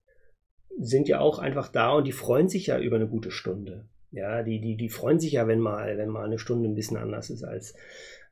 sind 0.78 1.08
ja 1.08 1.20
auch 1.20 1.40
einfach 1.40 1.70
da 1.70 1.94
und 1.94 2.06
die 2.06 2.12
freuen 2.12 2.50
sich 2.50 2.68
ja 2.68 2.80
über 2.80 2.98
eine 2.98 3.08
gute 3.08 3.32
Stunde. 3.32 3.88
Ja, 4.16 4.44
die, 4.44 4.62
die, 4.62 4.78
die 4.78 4.90
freuen 4.90 5.20
sich 5.20 5.34
ja, 5.34 5.46
wenn 5.46 5.60
mal, 5.60 5.98
wenn 5.98 6.08
mal 6.08 6.26
eine 6.26 6.40
Stunde 6.40 6.70
ein 6.70 6.76
bisschen 6.76 6.96
anders 6.96 7.30
ist 7.30 7.44
als, 7.44 7.76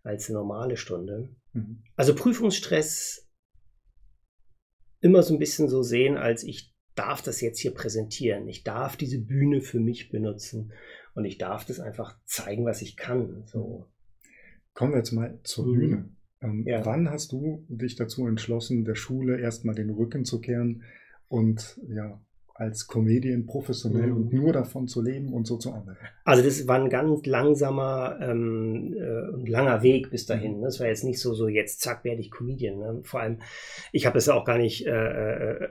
als 0.02 0.30
eine 0.30 0.40
normale 0.40 0.78
Stunde. 0.78 1.30
Mhm. 1.52 1.84
Also 1.98 2.16
Prüfungsstress 2.16 3.30
immer 5.02 5.22
so 5.24 5.34
ein 5.34 5.40
bisschen 5.40 5.68
so 5.68 5.84
sehen, 5.84 6.16
als 6.16 6.44
ich 6.44 6.74
darf 6.96 7.22
das 7.22 7.42
jetzt 7.42 7.60
hier 7.60 7.74
präsentieren. 7.74 8.48
Ich 8.48 8.64
darf 8.64 8.96
diese 8.96 9.20
Bühne 9.20 9.60
für 9.60 9.82
mich 9.82 10.10
benutzen 10.10 10.72
und 11.16 11.26
ich 11.26 11.38
darf 11.38 11.66
das 11.66 11.82
einfach 11.82 12.18
zeigen, 12.24 12.66
was 12.66 12.82
ich 12.82 12.96
kann. 12.96 13.44
So. 13.46 13.92
Kommen 14.74 14.94
wir 14.94 15.00
jetzt 15.00 15.12
mal 15.12 15.38
zur 15.44 15.68
mhm. 15.68 15.74
Bühne. 15.74 16.10
Ähm, 16.42 16.64
ja. 16.66 16.86
Wann 16.86 17.10
hast 17.10 17.34
du 17.34 17.66
dich 17.68 17.96
dazu 17.96 18.26
entschlossen, 18.26 18.86
der 18.86 18.96
Schule 18.96 19.38
erstmal 19.38 19.76
den 19.76 19.90
Rücken 19.90 20.24
zu 20.24 20.40
kehren 20.40 20.84
und 21.28 21.78
ja, 21.90 22.24
als 22.56 22.88
Comedian 22.88 23.46
professionell 23.46 24.08
mhm. 24.08 24.16
und 24.16 24.34
nur 24.34 24.54
davon 24.54 24.88
zu 24.88 25.02
leben 25.02 25.34
und 25.34 25.46
so 25.46 25.58
zu 25.58 25.74
arbeiten? 25.74 25.98
Also 26.24 26.44
das 26.44 26.68
war 26.68 26.80
ein 26.80 26.90
ganz 26.90 27.26
langsamer 27.26 28.18
ähm, 28.22 28.94
äh, 28.94 29.50
langer 29.50 29.82
Weg 29.82 30.12
bis 30.12 30.26
dahin. 30.26 30.62
Das 30.62 30.80
war 30.80 30.88
jetzt 30.88 31.04
nicht 31.04 31.20
so, 31.20 31.34
so 31.34 31.48
jetzt 31.48 31.82
zack, 31.82 32.04
werde 32.04 32.22
ich 32.22 32.32
Comedian. 32.32 32.78
Ne? 32.78 33.02
Vor 33.04 33.22
allem, 33.22 33.40
ich 33.92 34.06
habe 34.06 34.16
das 34.16 34.28
ja 34.28 34.36
auch 34.36 34.46
gar 34.46 34.58
nicht 34.58 34.86
äh, 34.86 34.92
äh, 34.92 35.70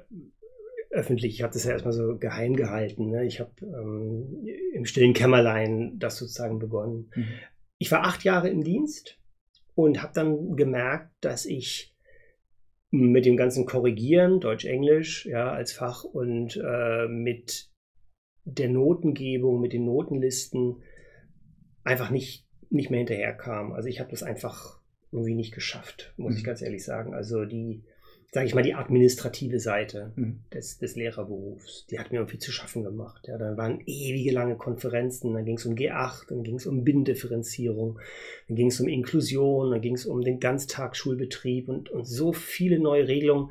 öffentlich, 0.90 1.34
ich 1.34 1.42
habe 1.42 1.52
das 1.52 1.64
ja 1.64 1.72
erstmal 1.72 1.94
so 1.94 2.18
geheim 2.18 2.56
gehalten. 2.56 3.10
Ne? 3.10 3.24
Ich 3.24 3.40
habe 3.40 3.52
ähm, 3.62 4.46
im 4.74 4.84
stillen 4.84 5.14
Kämmerlein 5.14 5.98
das 5.98 6.16
sozusagen 6.16 6.58
begonnen. 6.58 7.10
Mhm. 7.14 7.28
Ich 7.78 7.90
war 7.90 8.04
acht 8.04 8.24
Jahre 8.24 8.48
im 8.48 8.62
Dienst 8.62 9.18
und 9.74 10.02
habe 10.02 10.12
dann 10.14 10.56
gemerkt, 10.56 11.10
dass 11.20 11.46
ich 11.46 11.91
mit 12.92 13.24
dem 13.24 13.38
ganzen 13.38 13.64
Korrigieren, 13.64 14.38
Deutsch-Englisch, 14.38 15.24
ja, 15.24 15.50
als 15.50 15.72
Fach 15.72 16.04
und 16.04 16.62
äh, 16.62 17.08
mit 17.08 17.70
der 18.44 18.68
Notengebung, 18.68 19.60
mit 19.60 19.72
den 19.72 19.86
Notenlisten 19.86 20.82
einfach 21.84 22.10
nicht, 22.10 22.46
nicht 22.68 22.90
mehr 22.90 22.98
hinterherkam. 22.98 23.72
Also 23.72 23.88
ich 23.88 23.98
habe 23.98 24.10
das 24.10 24.22
einfach 24.22 24.78
irgendwie 25.10 25.34
nicht 25.34 25.54
geschafft, 25.54 26.12
muss 26.18 26.32
mhm. 26.32 26.38
ich 26.38 26.44
ganz 26.44 26.60
ehrlich 26.60 26.84
sagen. 26.84 27.14
Also 27.14 27.46
die, 27.46 27.82
sage 28.34 28.46
ich 28.46 28.54
mal, 28.54 28.62
die 28.62 28.74
administrative 28.74 29.60
Seite 29.60 30.12
mhm. 30.16 30.40
des, 30.54 30.78
des 30.78 30.96
Lehrerberufs, 30.96 31.86
die 31.90 31.98
hat 31.98 32.10
mir 32.10 32.18
irgendwie 32.18 32.38
zu 32.38 32.50
schaffen 32.50 32.82
gemacht. 32.82 33.28
Ja, 33.28 33.36
da 33.36 33.58
waren 33.58 33.82
ewige 33.84 34.32
lange 34.32 34.56
Konferenzen, 34.56 35.34
dann 35.34 35.44
ging 35.44 35.58
es 35.58 35.66
um 35.66 35.74
G8, 35.74 36.28
dann 36.30 36.42
ging 36.42 36.56
es 36.56 36.66
um 36.66 36.82
Binnendifferenzierung, 36.82 37.98
dann 38.48 38.56
ging 38.56 38.68
es 38.68 38.80
um 38.80 38.88
Inklusion, 38.88 39.72
dann 39.72 39.82
ging 39.82 39.96
es 39.96 40.06
um 40.06 40.22
den 40.22 40.40
Ganztagsschulbetrieb 40.40 41.68
und, 41.68 41.90
und 41.90 42.06
so 42.06 42.32
viele 42.32 42.78
neue 42.78 43.06
Regelungen. 43.06 43.50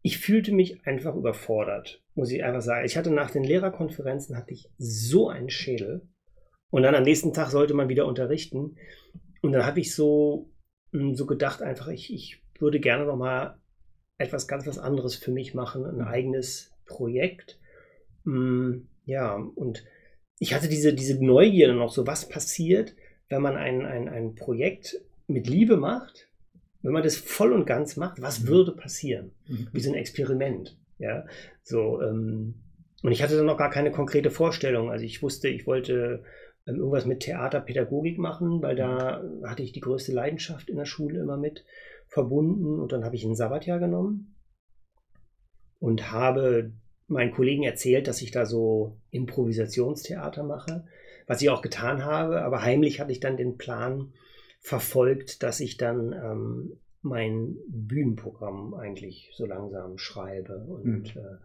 Ich 0.00 0.16
fühlte 0.16 0.52
mich 0.52 0.86
einfach 0.86 1.14
überfordert, 1.14 2.02
muss 2.14 2.30
ich 2.30 2.42
einfach 2.42 2.62
sagen. 2.62 2.86
Ich 2.86 2.96
hatte 2.96 3.10
nach 3.10 3.30
den 3.30 3.44
Lehrerkonferenzen 3.44 4.38
hatte 4.38 4.54
ich 4.54 4.70
so 4.78 5.28
einen 5.28 5.50
Schädel 5.50 6.08
und 6.70 6.82
dann 6.82 6.94
am 6.94 7.02
nächsten 7.02 7.34
Tag 7.34 7.50
sollte 7.50 7.74
man 7.74 7.90
wieder 7.90 8.06
unterrichten 8.06 8.76
und 9.42 9.52
dann 9.52 9.66
habe 9.66 9.80
ich 9.80 9.94
so, 9.94 10.50
hm, 10.92 11.14
so 11.14 11.26
gedacht 11.26 11.60
einfach, 11.60 11.88
ich, 11.88 12.10
ich 12.10 12.42
würde 12.58 12.80
gerne 12.80 13.04
noch 13.04 13.16
mal 13.16 13.58
etwas 14.18 14.48
ganz 14.48 14.66
was 14.66 14.78
anderes 14.78 15.16
für 15.16 15.30
mich 15.30 15.54
machen, 15.54 15.84
ein 15.86 15.96
mhm. 15.96 16.02
eigenes 16.02 16.72
Projekt. 16.86 17.58
Mm, 18.24 18.80
ja, 19.04 19.34
und 19.34 19.84
ich 20.38 20.54
hatte 20.54 20.68
diese, 20.68 20.92
diese 20.92 21.24
Neugierde 21.24 21.74
noch 21.74 21.92
so, 21.92 22.06
was 22.06 22.28
passiert, 22.28 22.94
wenn 23.28 23.42
man 23.42 23.56
ein, 23.56 23.84
ein, 23.86 24.08
ein 24.08 24.34
Projekt 24.34 25.00
mit 25.26 25.48
Liebe 25.48 25.76
macht, 25.76 26.28
wenn 26.82 26.92
man 26.92 27.02
das 27.02 27.16
voll 27.16 27.52
und 27.52 27.66
ganz 27.66 27.96
macht, 27.96 28.20
was 28.20 28.40
mhm. 28.40 28.48
würde 28.48 28.72
passieren? 28.72 29.32
Mhm. 29.46 29.68
Wie 29.72 29.80
so 29.80 29.90
ein 29.90 29.96
Experiment. 29.96 30.76
Ja, 30.98 31.26
so, 31.62 32.02
ähm, 32.02 32.54
und 33.02 33.12
ich 33.12 33.22
hatte 33.22 33.36
dann 33.36 33.46
noch 33.46 33.58
gar 33.58 33.70
keine 33.70 33.92
konkrete 33.92 34.30
Vorstellung. 34.30 34.90
Also 34.90 35.04
ich 35.04 35.22
wusste, 35.22 35.48
ich 35.48 35.66
wollte 35.66 36.24
irgendwas 36.76 37.06
mit 37.06 37.20
Theaterpädagogik 37.20 38.18
machen, 38.18 38.62
weil 38.62 38.76
da 38.76 39.22
hatte 39.44 39.62
ich 39.62 39.72
die 39.72 39.80
größte 39.80 40.12
Leidenschaft 40.12 40.68
in 40.68 40.76
der 40.76 40.84
Schule 40.84 41.20
immer 41.20 41.36
mit 41.36 41.64
verbunden 42.06 42.78
und 42.78 42.92
dann 42.92 43.04
habe 43.04 43.16
ich 43.16 43.24
ein 43.24 43.34
Sabbatjahr 43.34 43.78
genommen 43.78 44.36
und 45.78 46.10
habe 46.10 46.72
meinen 47.06 47.32
Kollegen 47.32 47.62
erzählt, 47.62 48.06
dass 48.06 48.22
ich 48.22 48.30
da 48.30 48.44
so 48.44 48.98
Improvisationstheater 49.10 50.42
mache, 50.42 50.84
was 51.26 51.40
ich 51.42 51.50
auch 51.50 51.62
getan 51.62 52.04
habe, 52.04 52.42
aber 52.42 52.62
heimlich 52.62 53.00
hatte 53.00 53.12
ich 53.12 53.20
dann 53.20 53.36
den 53.36 53.56
Plan 53.56 54.12
verfolgt, 54.60 55.42
dass 55.42 55.60
ich 55.60 55.76
dann 55.76 56.12
ähm, 56.12 56.78
mein 57.02 57.56
Bühnenprogramm 57.68 58.74
eigentlich 58.74 59.30
so 59.34 59.46
langsam 59.46 59.98
schreibe 59.98 60.58
und 60.58 61.14
mhm. 61.14 61.20
äh, 61.20 61.36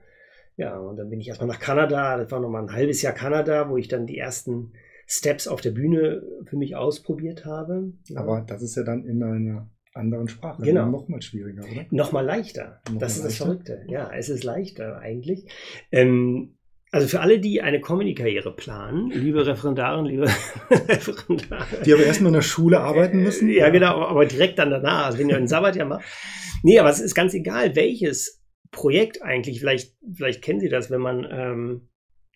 ja, 0.56 0.77
und 0.77 0.98
dann 0.98 1.10
bin 1.10 1.20
ich 1.20 1.27
erstmal 1.27 1.48
nach 1.48 1.60
Kanada, 1.60 2.18
das 2.18 2.30
war 2.32 2.39
nochmal 2.39 2.63
ein 2.63 2.74
halbes 2.74 3.01
Jahr 3.01 3.13
Kanada, 3.13 3.70
wo 3.70 3.77
ich 3.77 3.88
dann 3.88 4.06
die 4.06 4.18
ersten 4.18 4.74
Steps 5.08 5.48
auf 5.48 5.62
der 5.62 5.72
Bühne 5.72 6.24
für 6.46 6.58
mich 6.58 6.76
ausprobiert 6.76 7.46
habe. 7.46 7.94
Aber 8.16 8.42
das 8.42 8.62
ist 8.62 8.76
ja 8.76 8.84
dann 8.84 9.06
in 9.06 9.24
einer 9.24 9.70
anderen 9.94 10.28
Sprache. 10.28 10.64
Genau. 10.64 10.88
Nochmal 10.88 11.22
schwieriger, 11.22 11.64
oder? 11.64 11.86
Nochmal 11.92 12.26
leichter. 12.26 12.82
Noch 12.92 13.00
das 13.00 13.18
ist 13.18 13.24
leichter? 13.24 13.28
das 13.28 13.38
Verrückte. 13.38 13.86
Ja, 13.90 14.12
es 14.14 14.30
ist 14.30 14.44
leichter 14.44 15.00
eigentlich. 15.00 15.46
Ähm, 15.92 16.58
also 16.92 17.08
für 17.08 17.22
alle, 17.22 17.40
die 17.40 17.62
eine 17.62 17.82
Comedy-Karriere 17.82 18.56
planen, 18.56 19.10
liebe 19.10 19.46
Referendaren, 19.46 20.06
liebe 20.06 20.28
Referendare. 20.70 21.82
Die 21.84 21.94
aber 21.94 22.04
erstmal 22.04 22.30
in 22.30 22.36
der 22.36 22.42
Schule 22.44 22.82
arbeiten 22.82 23.24
müssen. 23.24 23.50
Ja, 23.50 23.70
genau, 23.70 24.04
aber 24.04 24.26
direkt 24.26 24.60
dann 24.60 24.70
danach, 24.70 25.08
also 25.08 25.18
wenn 25.18 25.30
ihr 25.30 25.38
einen 25.38 25.48
Sabbat 25.48 25.76
ja 25.76 25.86
macht. 25.86 26.06
Nee, 26.62 26.78
aber 26.78 26.90
es 26.90 27.00
ist 27.00 27.16
ganz 27.16 27.34
egal, 27.34 27.76
welches 27.76 28.44
Projekt 28.70 29.24
eigentlich, 29.24 29.60
vielleicht, 29.60 29.96
vielleicht 30.14 30.44
kennen 30.44 30.60
Sie 30.60 30.70
das, 30.70 30.92
wenn 30.92 31.02
man 31.02 31.28
ähm, 31.32 31.90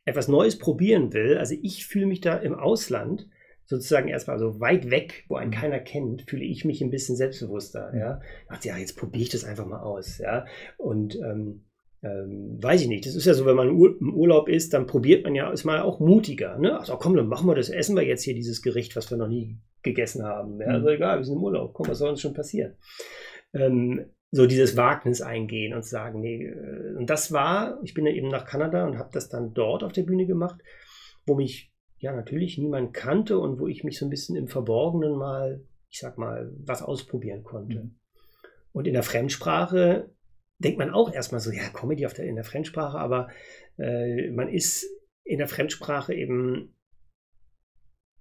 etwas 0.08 0.28
Neues 0.28 0.58
probieren 0.58 1.14
will. 1.14 1.38
Also 1.38 1.56
ich 1.62 1.86
fühle 1.86 2.08
mich 2.08 2.22
da 2.22 2.38
im 2.38 2.56
Ausland 2.56 3.28
sozusagen 3.66 4.08
erstmal 4.08 4.40
so 4.40 4.62
weit 4.62 4.90
weg, 4.90 5.26
wo 5.28 5.36
einen 5.36 5.52
mhm. 5.52 5.56
keiner 5.56 5.80
kennt, 5.80 6.24
fühle 6.30 6.46
ich 6.46 6.64
mich 6.64 6.82
ein 6.82 6.90
bisschen 6.90 7.18
selbstbewusster. 7.18 7.92
Mhm. 7.92 8.00
Ja, 8.00 8.22
dachte, 8.48 8.70
ja, 8.70 8.78
jetzt 8.78 8.98
probiere 8.98 9.24
ich 9.24 9.30
das 9.30 9.44
einfach 9.44 9.66
mal 9.66 9.82
aus. 9.82 10.20
Ja, 10.20 10.46
und 10.78 11.16
ähm, 11.18 11.66
ähm, 12.02 12.58
weiß 12.62 12.84
ich 12.84 12.88
nicht. 12.88 13.06
Das 13.06 13.16
ist 13.16 13.26
ja 13.26 13.34
so, 13.34 13.46
wenn 13.46 13.58
man 13.58 13.68
im 13.68 14.14
Urlaub 14.14 14.48
ist, 14.48 14.74
dann 14.74 14.88
probiert 14.88 15.26
man 15.26 15.36
ja, 15.36 15.52
ist 15.52 15.66
man 15.66 15.82
auch 15.82 16.00
mutiger. 16.00 16.58
Ne? 16.58 16.80
Also 16.80 16.96
komm, 16.96 17.16
dann 17.18 17.28
machen 17.28 17.48
wir 17.48 17.56
das, 17.56 17.70
essen 17.70 17.98
wir 17.98 18.04
jetzt 18.04 18.24
hier 18.24 18.36
dieses 18.36 18.62
Gericht, 18.62 18.96
was 18.96 19.12
wir 19.12 19.18
noch 19.18 19.28
nie 19.28 19.58
gegessen 19.84 20.24
haben. 20.24 20.62
Ja, 20.62 20.68
also 20.68 20.88
egal, 20.88 21.18
wir 21.18 21.26
sind 21.26 21.36
im 21.36 21.44
Urlaub. 21.44 21.74
Komm, 21.74 21.90
was 21.90 21.98
soll 21.98 22.10
uns 22.10 22.22
schon 22.22 22.34
passieren? 22.34 22.76
Ähm, 23.54 24.06
so 24.32 24.46
dieses 24.46 24.76
Wagnis 24.76 25.22
eingehen 25.22 25.74
und 25.74 25.86
sagen, 25.86 26.20
nee, 26.20 26.46
äh, 26.46 26.96
und 26.96 27.10
das 27.10 27.32
war, 27.32 27.80
ich 27.84 27.94
bin 27.94 28.06
ja 28.06 28.12
eben 28.12 28.28
nach 28.28 28.46
Kanada 28.46 28.86
und 28.86 28.98
habe 28.98 29.10
das 29.14 29.30
dann 29.30 29.54
dort 29.54 29.84
auf 29.84 29.94
der 29.94 30.04
Bühne 30.04 30.26
gemacht, 30.26 30.60
wo 31.26 31.36
mich 31.36 31.72
ja 31.98 32.14
natürlich 32.14 32.58
niemand 32.58 32.94
kannte 32.94 33.40
und 33.40 33.60
wo 33.60 33.68
ich 33.68 33.84
mich 33.84 33.98
so 33.98 34.06
ein 34.06 34.10
bisschen 34.10 34.36
im 34.36 34.48
Verborgenen 34.48 35.18
mal, 35.18 35.64
ich 35.90 36.00
sag 36.00 36.18
mal, 36.18 36.52
was 36.60 36.82
ausprobieren 36.82 37.44
konnte. 37.44 37.84
Mhm. 37.84 37.96
Und 38.72 38.86
in 38.86 38.94
der 38.94 39.04
Fremdsprache 39.04 40.12
denkt 40.60 40.78
man 40.78 40.92
auch 40.92 41.12
erstmal 41.12 41.42
so, 41.42 41.52
ja, 41.52 41.70
Comedy 41.70 42.06
auf 42.06 42.14
der, 42.14 42.26
in 42.26 42.36
der 42.36 42.44
Fremdsprache, 42.44 42.98
aber 42.98 43.30
äh, 43.78 44.30
man 44.32 44.50
ist 44.50 44.86
in 45.24 45.40
der 45.40 45.48
Fremdsprache 45.48 46.14
eben 46.14 46.76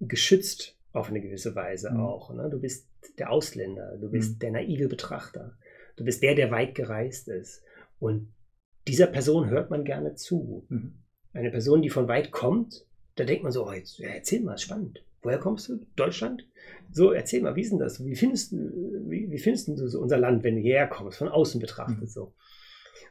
geschützt 0.01 0.79
auf 0.93 1.09
eine 1.09 1.21
gewisse 1.21 1.55
Weise 1.55 1.91
mhm. 1.91 2.01
auch. 2.01 2.33
Ne? 2.33 2.49
Du 2.51 2.61
bist 2.61 2.89
der 3.19 3.31
Ausländer, 3.31 3.97
du 3.99 4.11
bist 4.11 4.35
mhm. 4.35 4.39
der 4.41 4.51
naive 4.53 4.89
Betrachter, 4.89 5.57
du 5.97 6.05
bist 6.05 6.23
der, 6.23 6.35
der 6.35 6.51
weit 6.51 6.75
gereist 6.75 7.29
ist. 7.29 7.63
Und 7.99 8.33
dieser 8.87 9.07
Person 9.07 9.51
hört 9.51 9.71
man 9.71 9.85
gerne 9.85 10.15
zu. 10.15 10.67
Mhm. 10.69 11.03
Eine 11.33 11.51
Person, 11.51 11.83
die 11.83 11.91
von 11.91 12.09
weit 12.09 12.31
kommt 12.31 12.87
da 13.17 13.25
denkt 13.25 13.43
man 13.43 13.53
so, 13.53 13.67
oh, 13.67 13.73
jetzt, 13.73 13.99
ja, 13.99 14.09
erzähl 14.09 14.43
mal, 14.43 14.59
spannend. 14.59 15.03
Woher 15.23 15.39
kommst 15.39 15.69
du? 15.69 15.87
Deutschland? 15.97 16.47
So, 16.93 17.13
erzähl 17.13 17.43
mal, 17.43 17.57
wie 17.57 17.63
ist 17.63 17.71
denn 17.71 17.79
das? 17.79 18.05
Wie 18.05 18.15
findest, 18.15 18.53
wie, 18.53 19.31
wie 19.31 19.39
findest 19.39 19.69
du 19.69 19.89
so 19.89 20.01
unser 20.01 20.19
Land, 20.19 20.45
wenn 20.45 20.57
du 20.57 20.61
hierher 20.61 20.87
kommst, 20.87 21.19
von 21.19 21.29
außen 21.29 21.61
betrachtet 21.61 22.03
mhm. 22.03 22.07
so? 22.07 22.35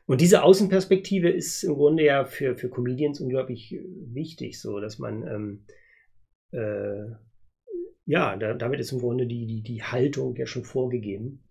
Und 0.05 0.21
diese 0.21 0.43
Außenperspektive 0.43 1.29
ist 1.29 1.63
im 1.63 1.73
Grunde 1.73 2.05
ja 2.05 2.25
für, 2.25 2.55
für 2.55 2.69
Comedians 2.69 3.19
unglaublich 3.19 3.75
wichtig, 4.13 4.61
so 4.61 4.79
dass 4.79 4.99
man 4.99 5.27
ähm, 5.27 5.65
äh, 6.51 7.11
ja, 8.05 8.37
da, 8.37 8.53
damit 8.53 8.79
ist 8.79 8.91
im 8.91 8.99
Grunde 8.99 9.25
die, 9.25 9.47
die, 9.47 9.63
die 9.63 9.81
Haltung 9.81 10.35
ja 10.35 10.45
schon 10.45 10.63
vorgegeben. 10.63 11.43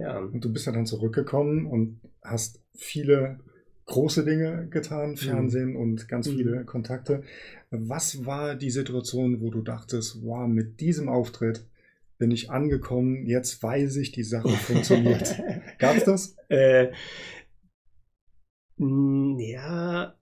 Ja. 0.00 0.18
Und 0.18 0.44
du 0.44 0.52
bist 0.52 0.66
ja 0.66 0.72
dann 0.72 0.86
zurückgekommen 0.86 1.66
und 1.66 2.00
hast 2.22 2.62
viele 2.74 3.40
große 3.86 4.24
Dinge 4.24 4.68
getan, 4.68 5.10
mhm. 5.10 5.16
Fernsehen 5.16 5.70
mhm. 5.70 5.76
und 5.76 6.08
ganz 6.08 6.28
mhm. 6.28 6.36
viele 6.36 6.64
Kontakte. 6.64 7.22
Was 7.70 8.24
war 8.24 8.54
die 8.54 8.70
Situation, 8.70 9.40
wo 9.40 9.50
du 9.50 9.62
dachtest, 9.62 10.22
wow, 10.22 10.48
mit 10.48 10.80
diesem 10.80 11.08
Auftritt 11.08 11.66
bin 12.18 12.30
ich 12.30 12.50
angekommen, 12.50 13.26
jetzt 13.26 13.62
weiß 13.62 13.96
ich, 13.96 14.12
die 14.12 14.22
Sache 14.22 14.48
funktioniert. 14.48 15.40
Gab 15.78 15.96
es 15.96 16.04
das? 16.04 16.36
Äh, 16.48 16.92
ja, 18.78 20.14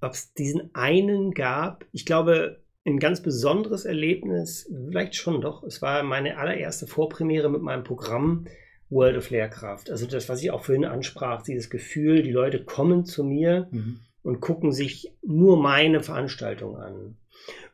ob 0.00 0.12
es 0.12 0.32
diesen 0.32 0.74
einen 0.74 1.32
gab, 1.32 1.86
ich 1.92 2.06
glaube, 2.06 2.62
ein 2.86 2.98
ganz 2.98 3.22
besonderes 3.22 3.84
Erlebnis, 3.84 4.70
vielleicht 4.88 5.14
schon 5.14 5.40
doch. 5.40 5.62
Es 5.64 5.82
war 5.82 6.02
meine 6.02 6.38
allererste 6.38 6.86
Vorpremiere 6.86 7.50
mit 7.50 7.60
meinem 7.60 7.84
Programm 7.84 8.46
World 8.90 9.16
of 9.16 9.30
Lehrkraft. 9.30 9.90
Also 9.90 10.06
das, 10.06 10.28
was 10.28 10.42
ich 10.42 10.50
auch 10.50 10.64
vorhin 10.64 10.84
ansprach, 10.84 11.42
dieses 11.42 11.70
Gefühl, 11.70 12.22
die 12.22 12.32
Leute 12.32 12.64
kommen 12.64 13.04
zu 13.04 13.24
mir 13.24 13.68
mhm. 13.70 14.00
und 14.22 14.40
gucken 14.40 14.72
sich 14.72 15.14
nur 15.22 15.56
meine 15.56 16.02
Veranstaltung 16.02 16.76
an. 16.76 17.16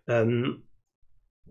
Ähm, 0.06 0.62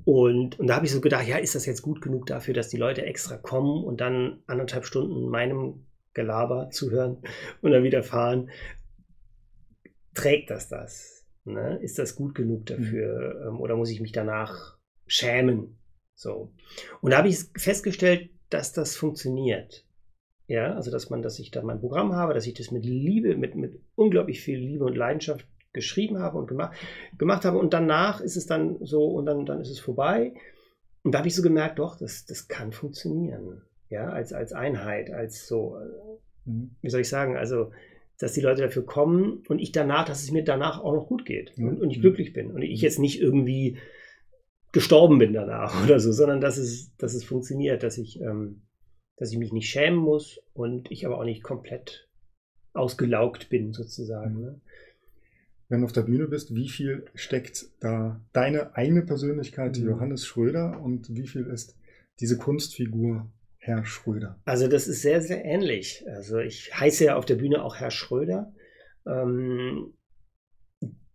und, 0.04 0.60
und 0.60 0.68
da 0.68 0.76
habe 0.76 0.86
ich 0.86 0.92
so 0.92 1.02
gedacht, 1.02 1.28
ja, 1.28 1.38
ist 1.38 1.56
das 1.56 1.66
jetzt 1.66 1.82
gut 1.82 2.02
genug 2.02 2.28
dafür, 2.28 2.54
dass 2.54 2.70
die 2.70 2.78
Leute 2.78 3.06
extra 3.06 3.38
kommen 3.38 3.84
und 3.84 4.02
dann 4.02 4.44
anderthalb 4.46 4.86
Stunden 4.86 5.30
meinem 5.30 5.88
Gelaber 6.14 6.70
zuhören 6.70 7.18
und 7.62 7.72
dann 7.72 7.84
wieder 7.84 8.04
fahren? 8.04 8.50
Trägt 10.14 10.52
das 10.52 10.70
das? 10.70 11.26
Ne? 11.44 11.80
Ist 11.82 11.98
das 11.98 12.16
gut 12.16 12.36
genug 12.36 12.62
mhm. 12.62 12.66
dafür? 12.66 13.52
Mhm. 13.52 13.60
oder 13.60 13.76
muss 13.76 13.90
ich 13.90 14.00
mich 14.00 14.12
danach 14.12 14.78
schämen? 15.08 15.80
So. 16.14 16.54
Und 17.02 17.12
da 17.12 17.18
habe 17.18 17.28
ich 17.28 17.40
festgestellt, 17.58 18.30
dass 18.56 18.72
das 18.72 18.96
funktioniert. 18.96 19.86
Ja, 20.48 20.74
also 20.74 20.92
dass 20.92 21.10
man, 21.10 21.22
dass 21.22 21.40
ich 21.40 21.52
da 21.52 21.62
mein 21.62 21.80
Programm 21.80 22.14
habe, 22.14 22.34
dass 22.34 22.48
ich 22.48 22.54
das 22.54 22.72
mit 22.72 22.86
Liebe, 22.86 23.36
mit, 23.36 23.56
mit 23.56 23.82
unglaublich 23.96 24.42
viel 24.42 24.60
Liebe 24.60 24.86
und 24.86 24.96
Leidenschaft 24.96 25.48
geschrieben 25.74 26.20
habe 26.20 26.38
und 26.38 26.48
gemacht, 26.48 26.78
gemacht 27.18 27.46
habe 27.46 27.58
und 27.58 27.74
danach 27.74 28.22
ist 28.22 28.38
es 28.38 28.46
dann 28.46 28.78
so 28.82 29.06
und 29.08 29.26
dann, 29.26 29.46
dann 29.46 29.60
ist 29.60 29.70
es 29.70 29.80
vorbei. 29.80 30.34
Und 31.04 31.12
da 31.12 31.20
habe 31.20 31.28
ich 31.28 31.36
so 31.36 31.44
gemerkt, 31.44 31.80
doch, 31.80 31.98
das, 31.98 32.26
das 32.26 32.48
kann 32.48 32.72
funktionieren. 32.72 33.62
Ja, 33.90 34.10
als, 34.10 34.34
als 34.34 34.54
Einheit, 34.54 35.12
als 35.12 35.48
so, 35.48 35.78
mhm. 36.46 36.76
wie 36.82 36.90
soll 36.90 37.02
ich 37.02 37.10
sagen, 37.10 37.38
also, 37.38 37.72
dass 38.20 38.34
die 38.34 38.42
Leute 38.42 38.62
dafür 38.62 38.86
kommen 38.86 39.44
und 39.50 39.60
ich 39.60 39.72
danach, 39.72 40.06
dass 40.06 40.24
es 40.24 40.32
mir 40.32 40.44
danach 40.44 40.82
auch 40.82 40.94
noch 40.94 41.08
gut 41.08 41.26
geht 41.26 41.58
und, 41.58 41.82
und 41.82 41.90
ich 41.90 41.98
mhm. 41.98 42.02
glücklich 42.02 42.34
bin 42.34 42.52
und 42.52 42.62
ich 42.62 42.82
jetzt 42.82 43.00
nicht 43.00 43.20
irgendwie 43.20 43.78
gestorben 44.76 45.18
bin 45.18 45.34
danach 45.34 45.84
oder 45.84 46.00
so, 46.00 46.12
sondern 46.12 46.42
dass 46.42 46.58
es, 46.58 46.96
dass 46.98 47.16
es 47.16 47.24
funktioniert, 47.24 47.82
dass 47.82 47.98
ich, 47.98 48.20
ähm, 48.20 48.62
dass 49.16 49.32
ich 49.32 49.40
mich 49.40 49.54
nicht 49.54 49.70
schämen 49.70 49.98
muss 49.98 50.40
und 50.54 50.92
ich 50.92 51.06
aber 51.06 51.18
auch 51.18 51.24
nicht 51.24 51.42
komplett 51.42 52.10
ausgelaugt 52.74 53.50
bin, 53.50 53.72
sozusagen. 53.72 54.42
Ne? 54.42 54.62
Wenn 55.70 55.80
du 55.80 55.86
auf 55.86 55.94
der 55.94 56.02
Bühne 56.02 56.28
bist, 56.28 56.54
wie 56.54 56.68
viel 56.68 57.06
steckt 57.16 57.68
da 57.80 58.22
deine 58.34 58.76
eigene 58.76 59.04
Persönlichkeit, 59.04 59.80
mhm. 59.80 59.88
Johannes 59.88 60.26
Schröder, 60.26 60.82
und 60.82 61.16
wie 61.16 61.26
viel 61.26 61.46
ist 61.46 61.78
diese 62.20 62.38
Kunstfigur 62.38 63.32
Herr 63.58 63.86
Schröder? 63.86 64.40
Also 64.44 64.68
das 64.68 64.90
ist 64.90 65.02
sehr, 65.02 65.22
sehr 65.22 65.44
ähnlich. 65.46 66.04
Also 66.08 66.40
ich 66.40 66.78
heiße 66.78 67.06
ja 67.06 67.16
auf 67.16 67.26
der 67.26 67.36
Bühne 67.36 67.64
auch 67.64 67.78
Herr 67.78 67.92
Schröder. 67.92 68.54
Ähm, 69.08 69.94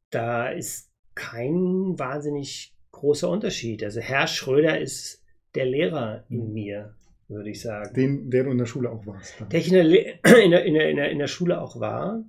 da 0.09 0.49
ist 0.49 0.91
kein 1.15 1.99
wahnsinnig 1.99 2.75
großer 2.93 3.29
Unterschied. 3.29 3.83
Also 3.83 4.01
Herr 4.01 4.27
Schröder 4.27 4.81
ist 4.81 5.25
der 5.55 5.67
Lehrer 5.67 6.25
in 6.29 6.49
mhm. 6.49 6.53
mir, 6.53 6.95
würde 7.29 7.51
ich 7.51 7.61
sagen. 7.61 7.95
Den, 7.95 8.31
der 8.31 8.45
du 8.45 8.51
in 8.51 8.59
der 8.59 8.67
Schule 8.67 8.91
auch 8.91 9.07
warst. 9.07 9.41
Dann. 9.41 9.49
Der 9.49 9.61
ich 9.61 9.73
in 9.73 9.75
der, 9.75 9.85
in, 10.45 10.51
der, 10.51 10.65
in, 10.65 10.97
der, 10.97 11.11
in 11.11 11.19
der 11.19 11.27
Schule 11.27 11.61
auch 11.61 11.81
war. 11.81 12.25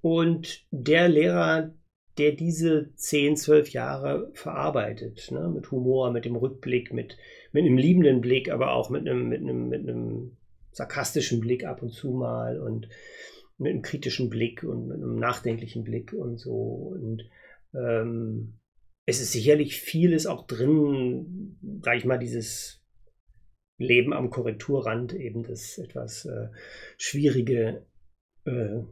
Und 0.00 0.66
der 0.70 1.08
Lehrer, 1.08 1.74
der 2.18 2.32
diese 2.32 2.94
10, 2.94 3.36
12 3.36 3.70
Jahre 3.70 4.30
verarbeitet, 4.34 5.30
ne? 5.30 5.48
mit 5.48 5.70
Humor, 5.70 6.10
mit 6.12 6.24
dem 6.24 6.36
Rückblick, 6.36 6.92
mit, 6.92 7.16
mit 7.52 7.64
einem 7.64 7.78
liebenden 7.78 8.20
Blick, 8.20 8.50
aber 8.50 8.72
auch 8.72 8.90
mit 8.90 9.08
einem, 9.08 9.28
mit, 9.28 9.40
einem, 9.40 9.68
mit 9.68 9.88
einem 9.88 10.36
sarkastischen 10.72 11.40
Blick 11.40 11.64
ab 11.64 11.82
und 11.82 11.90
zu 11.90 12.10
mal 12.10 12.60
und 12.60 12.88
mit 13.56 13.72
einem 13.72 13.82
kritischen 13.82 14.28
Blick 14.28 14.62
und 14.64 14.88
mit 14.88 14.96
einem 14.96 15.16
nachdenklichen 15.16 15.84
Blick 15.84 16.12
und 16.12 16.38
so. 16.38 16.96
Und 16.98 17.22
ähm, 17.74 18.58
es 19.06 19.20
ist 19.20 19.32
sicherlich 19.32 19.76
vieles 19.78 20.26
auch 20.26 20.46
drin, 20.46 21.58
sag 21.82 21.96
ich 21.96 22.04
mal, 22.04 22.18
dieses 22.18 22.82
Leben 23.78 24.12
am 24.12 24.30
Korrekturrand, 24.30 25.12
eben 25.14 25.42
das 25.42 25.78
etwas 25.78 26.24
äh, 26.24 26.48
schwierige 26.96 27.86
äh, 28.44 28.82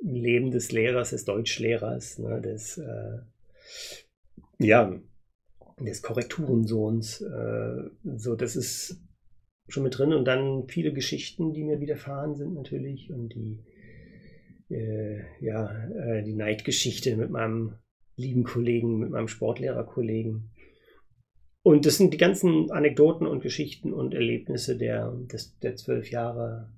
Leben 0.00 0.50
des 0.50 0.72
Lehrers, 0.72 1.10
des 1.10 1.24
Deutschlehrers, 1.24 2.18
ne, 2.18 2.40
des, 2.40 2.78
äh, 2.78 3.18
ja, 4.58 5.00
des 5.80 6.02
Korrekturensohns. 6.02 7.20
Äh, 7.20 7.90
so, 8.16 8.34
das 8.34 8.56
ist 8.56 9.00
schon 9.68 9.84
mit 9.84 9.96
drin. 9.96 10.12
Und 10.12 10.24
dann 10.24 10.68
viele 10.68 10.92
Geschichten, 10.92 11.52
die 11.52 11.64
mir 11.64 11.80
widerfahren 11.80 12.34
sind 12.36 12.54
natürlich 12.54 13.10
und 13.10 13.30
die, 13.34 13.64
äh, 14.74 15.22
ja, 15.40 15.88
äh, 15.90 16.22
die 16.22 16.34
Neidgeschichte 16.34 17.16
mit 17.16 17.30
meinem 17.30 17.76
lieben 18.18 18.44
Kollegen, 18.44 18.98
mit 18.98 19.10
meinem 19.10 19.28
Sportlehrerkollegen. 19.28 20.50
Und 21.62 21.86
das 21.86 21.96
sind 21.96 22.12
die 22.12 22.18
ganzen 22.18 22.70
Anekdoten 22.70 23.26
und 23.26 23.42
Geschichten 23.42 23.92
und 23.92 24.14
Erlebnisse 24.14 24.76
der, 24.76 25.12
des, 25.32 25.58
der 25.58 25.76
zwölf 25.76 26.10
Jahre 26.10 26.72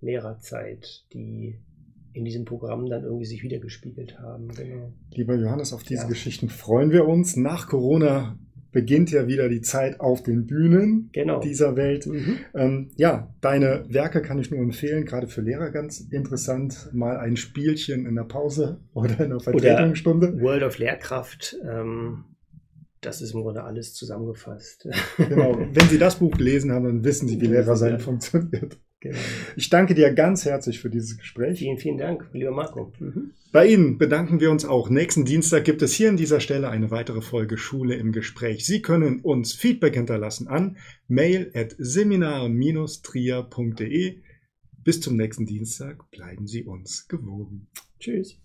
Lehrerzeit, 0.00 1.06
die 1.12 1.58
in 2.12 2.24
diesem 2.24 2.44
Programm 2.44 2.86
dann 2.86 3.04
irgendwie 3.04 3.26
sich 3.26 3.42
wiedergespiegelt 3.42 4.18
haben. 4.18 4.48
Genau. 4.48 4.92
Lieber 5.12 5.34
Johannes, 5.34 5.72
auf 5.72 5.82
diese 5.82 6.02
ja. 6.02 6.08
Geschichten 6.08 6.48
freuen 6.48 6.90
wir 6.90 7.06
uns. 7.06 7.36
Nach 7.36 7.68
Corona 7.68 8.38
beginnt 8.72 9.10
ja 9.10 9.26
wieder 9.26 9.48
die 9.48 9.60
Zeit 9.60 10.00
auf 10.00 10.22
den 10.22 10.46
Bühnen 10.46 11.10
genau. 11.12 11.40
dieser 11.40 11.76
Welt. 11.76 12.06
Mhm. 12.06 12.38
Ähm, 12.54 12.90
ja, 12.96 13.34
deine 13.40 13.84
Werke 13.88 14.22
kann 14.22 14.38
ich 14.38 14.50
nur 14.50 14.60
empfehlen, 14.60 15.04
gerade 15.04 15.28
für 15.28 15.40
Lehrer 15.40 15.70
ganz 15.70 16.00
interessant. 16.00 16.90
Mal 16.92 17.16
ein 17.16 17.36
Spielchen 17.36 18.06
in 18.06 18.14
der 18.14 18.24
Pause 18.24 18.80
oder 18.94 19.20
in 19.20 19.30
der 19.30 19.40
Vertretungsstunde. 19.40 20.34
Oder 20.34 20.42
World 20.42 20.62
of 20.62 20.78
Lehrkraft. 20.78 21.56
Ähm, 21.68 22.24
das 23.00 23.20
ist 23.22 23.34
im 23.34 23.42
Grunde 23.42 23.62
alles 23.62 23.94
zusammengefasst. 23.94 24.88
Genau. 25.16 25.56
Wenn 25.72 25.88
Sie 25.88 25.98
das 25.98 26.16
Buch 26.16 26.36
gelesen 26.36 26.72
haben, 26.72 26.84
dann 26.84 27.04
wissen 27.04 27.28
Sie, 27.28 27.40
wie 27.40 27.46
Lehrer 27.46 27.76
sein 27.76 28.00
funktioniert. 28.00 28.78
Genau. 29.00 29.18
Ich 29.56 29.68
danke 29.68 29.94
dir 29.94 30.10
ganz 30.12 30.46
herzlich 30.46 30.80
für 30.80 30.88
dieses 30.88 31.18
Gespräch. 31.18 31.58
Vielen, 31.58 31.78
vielen 31.78 31.98
Dank, 31.98 32.30
lieber 32.32 32.50
Marco. 32.50 32.92
Mhm. 32.98 33.32
Bei 33.52 33.66
Ihnen 33.66 33.98
bedanken 33.98 34.40
wir 34.40 34.50
uns 34.50 34.64
auch. 34.64 34.90
Nächsten 34.90 35.24
Dienstag 35.24 35.64
gibt 35.64 35.82
es 35.82 35.92
hier 35.92 36.08
an 36.08 36.16
dieser 36.16 36.40
Stelle 36.40 36.70
eine 36.70 36.90
weitere 36.90 37.20
Folge 37.20 37.58
Schule 37.58 37.94
im 37.94 38.10
Gespräch. 38.12 38.64
Sie 38.64 38.80
können 38.82 39.20
uns 39.20 39.52
Feedback 39.52 39.94
hinterlassen 39.94 40.48
an 40.48 40.78
mail 41.08 41.50
at 41.54 41.74
seminar-trier.de. 41.78 44.18
Bis 44.84 45.00
zum 45.00 45.16
nächsten 45.16 45.46
Dienstag 45.46 46.10
bleiben 46.10 46.46
Sie 46.46 46.64
uns 46.64 47.08
gewogen. 47.08 47.68
Tschüss. 47.98 48.38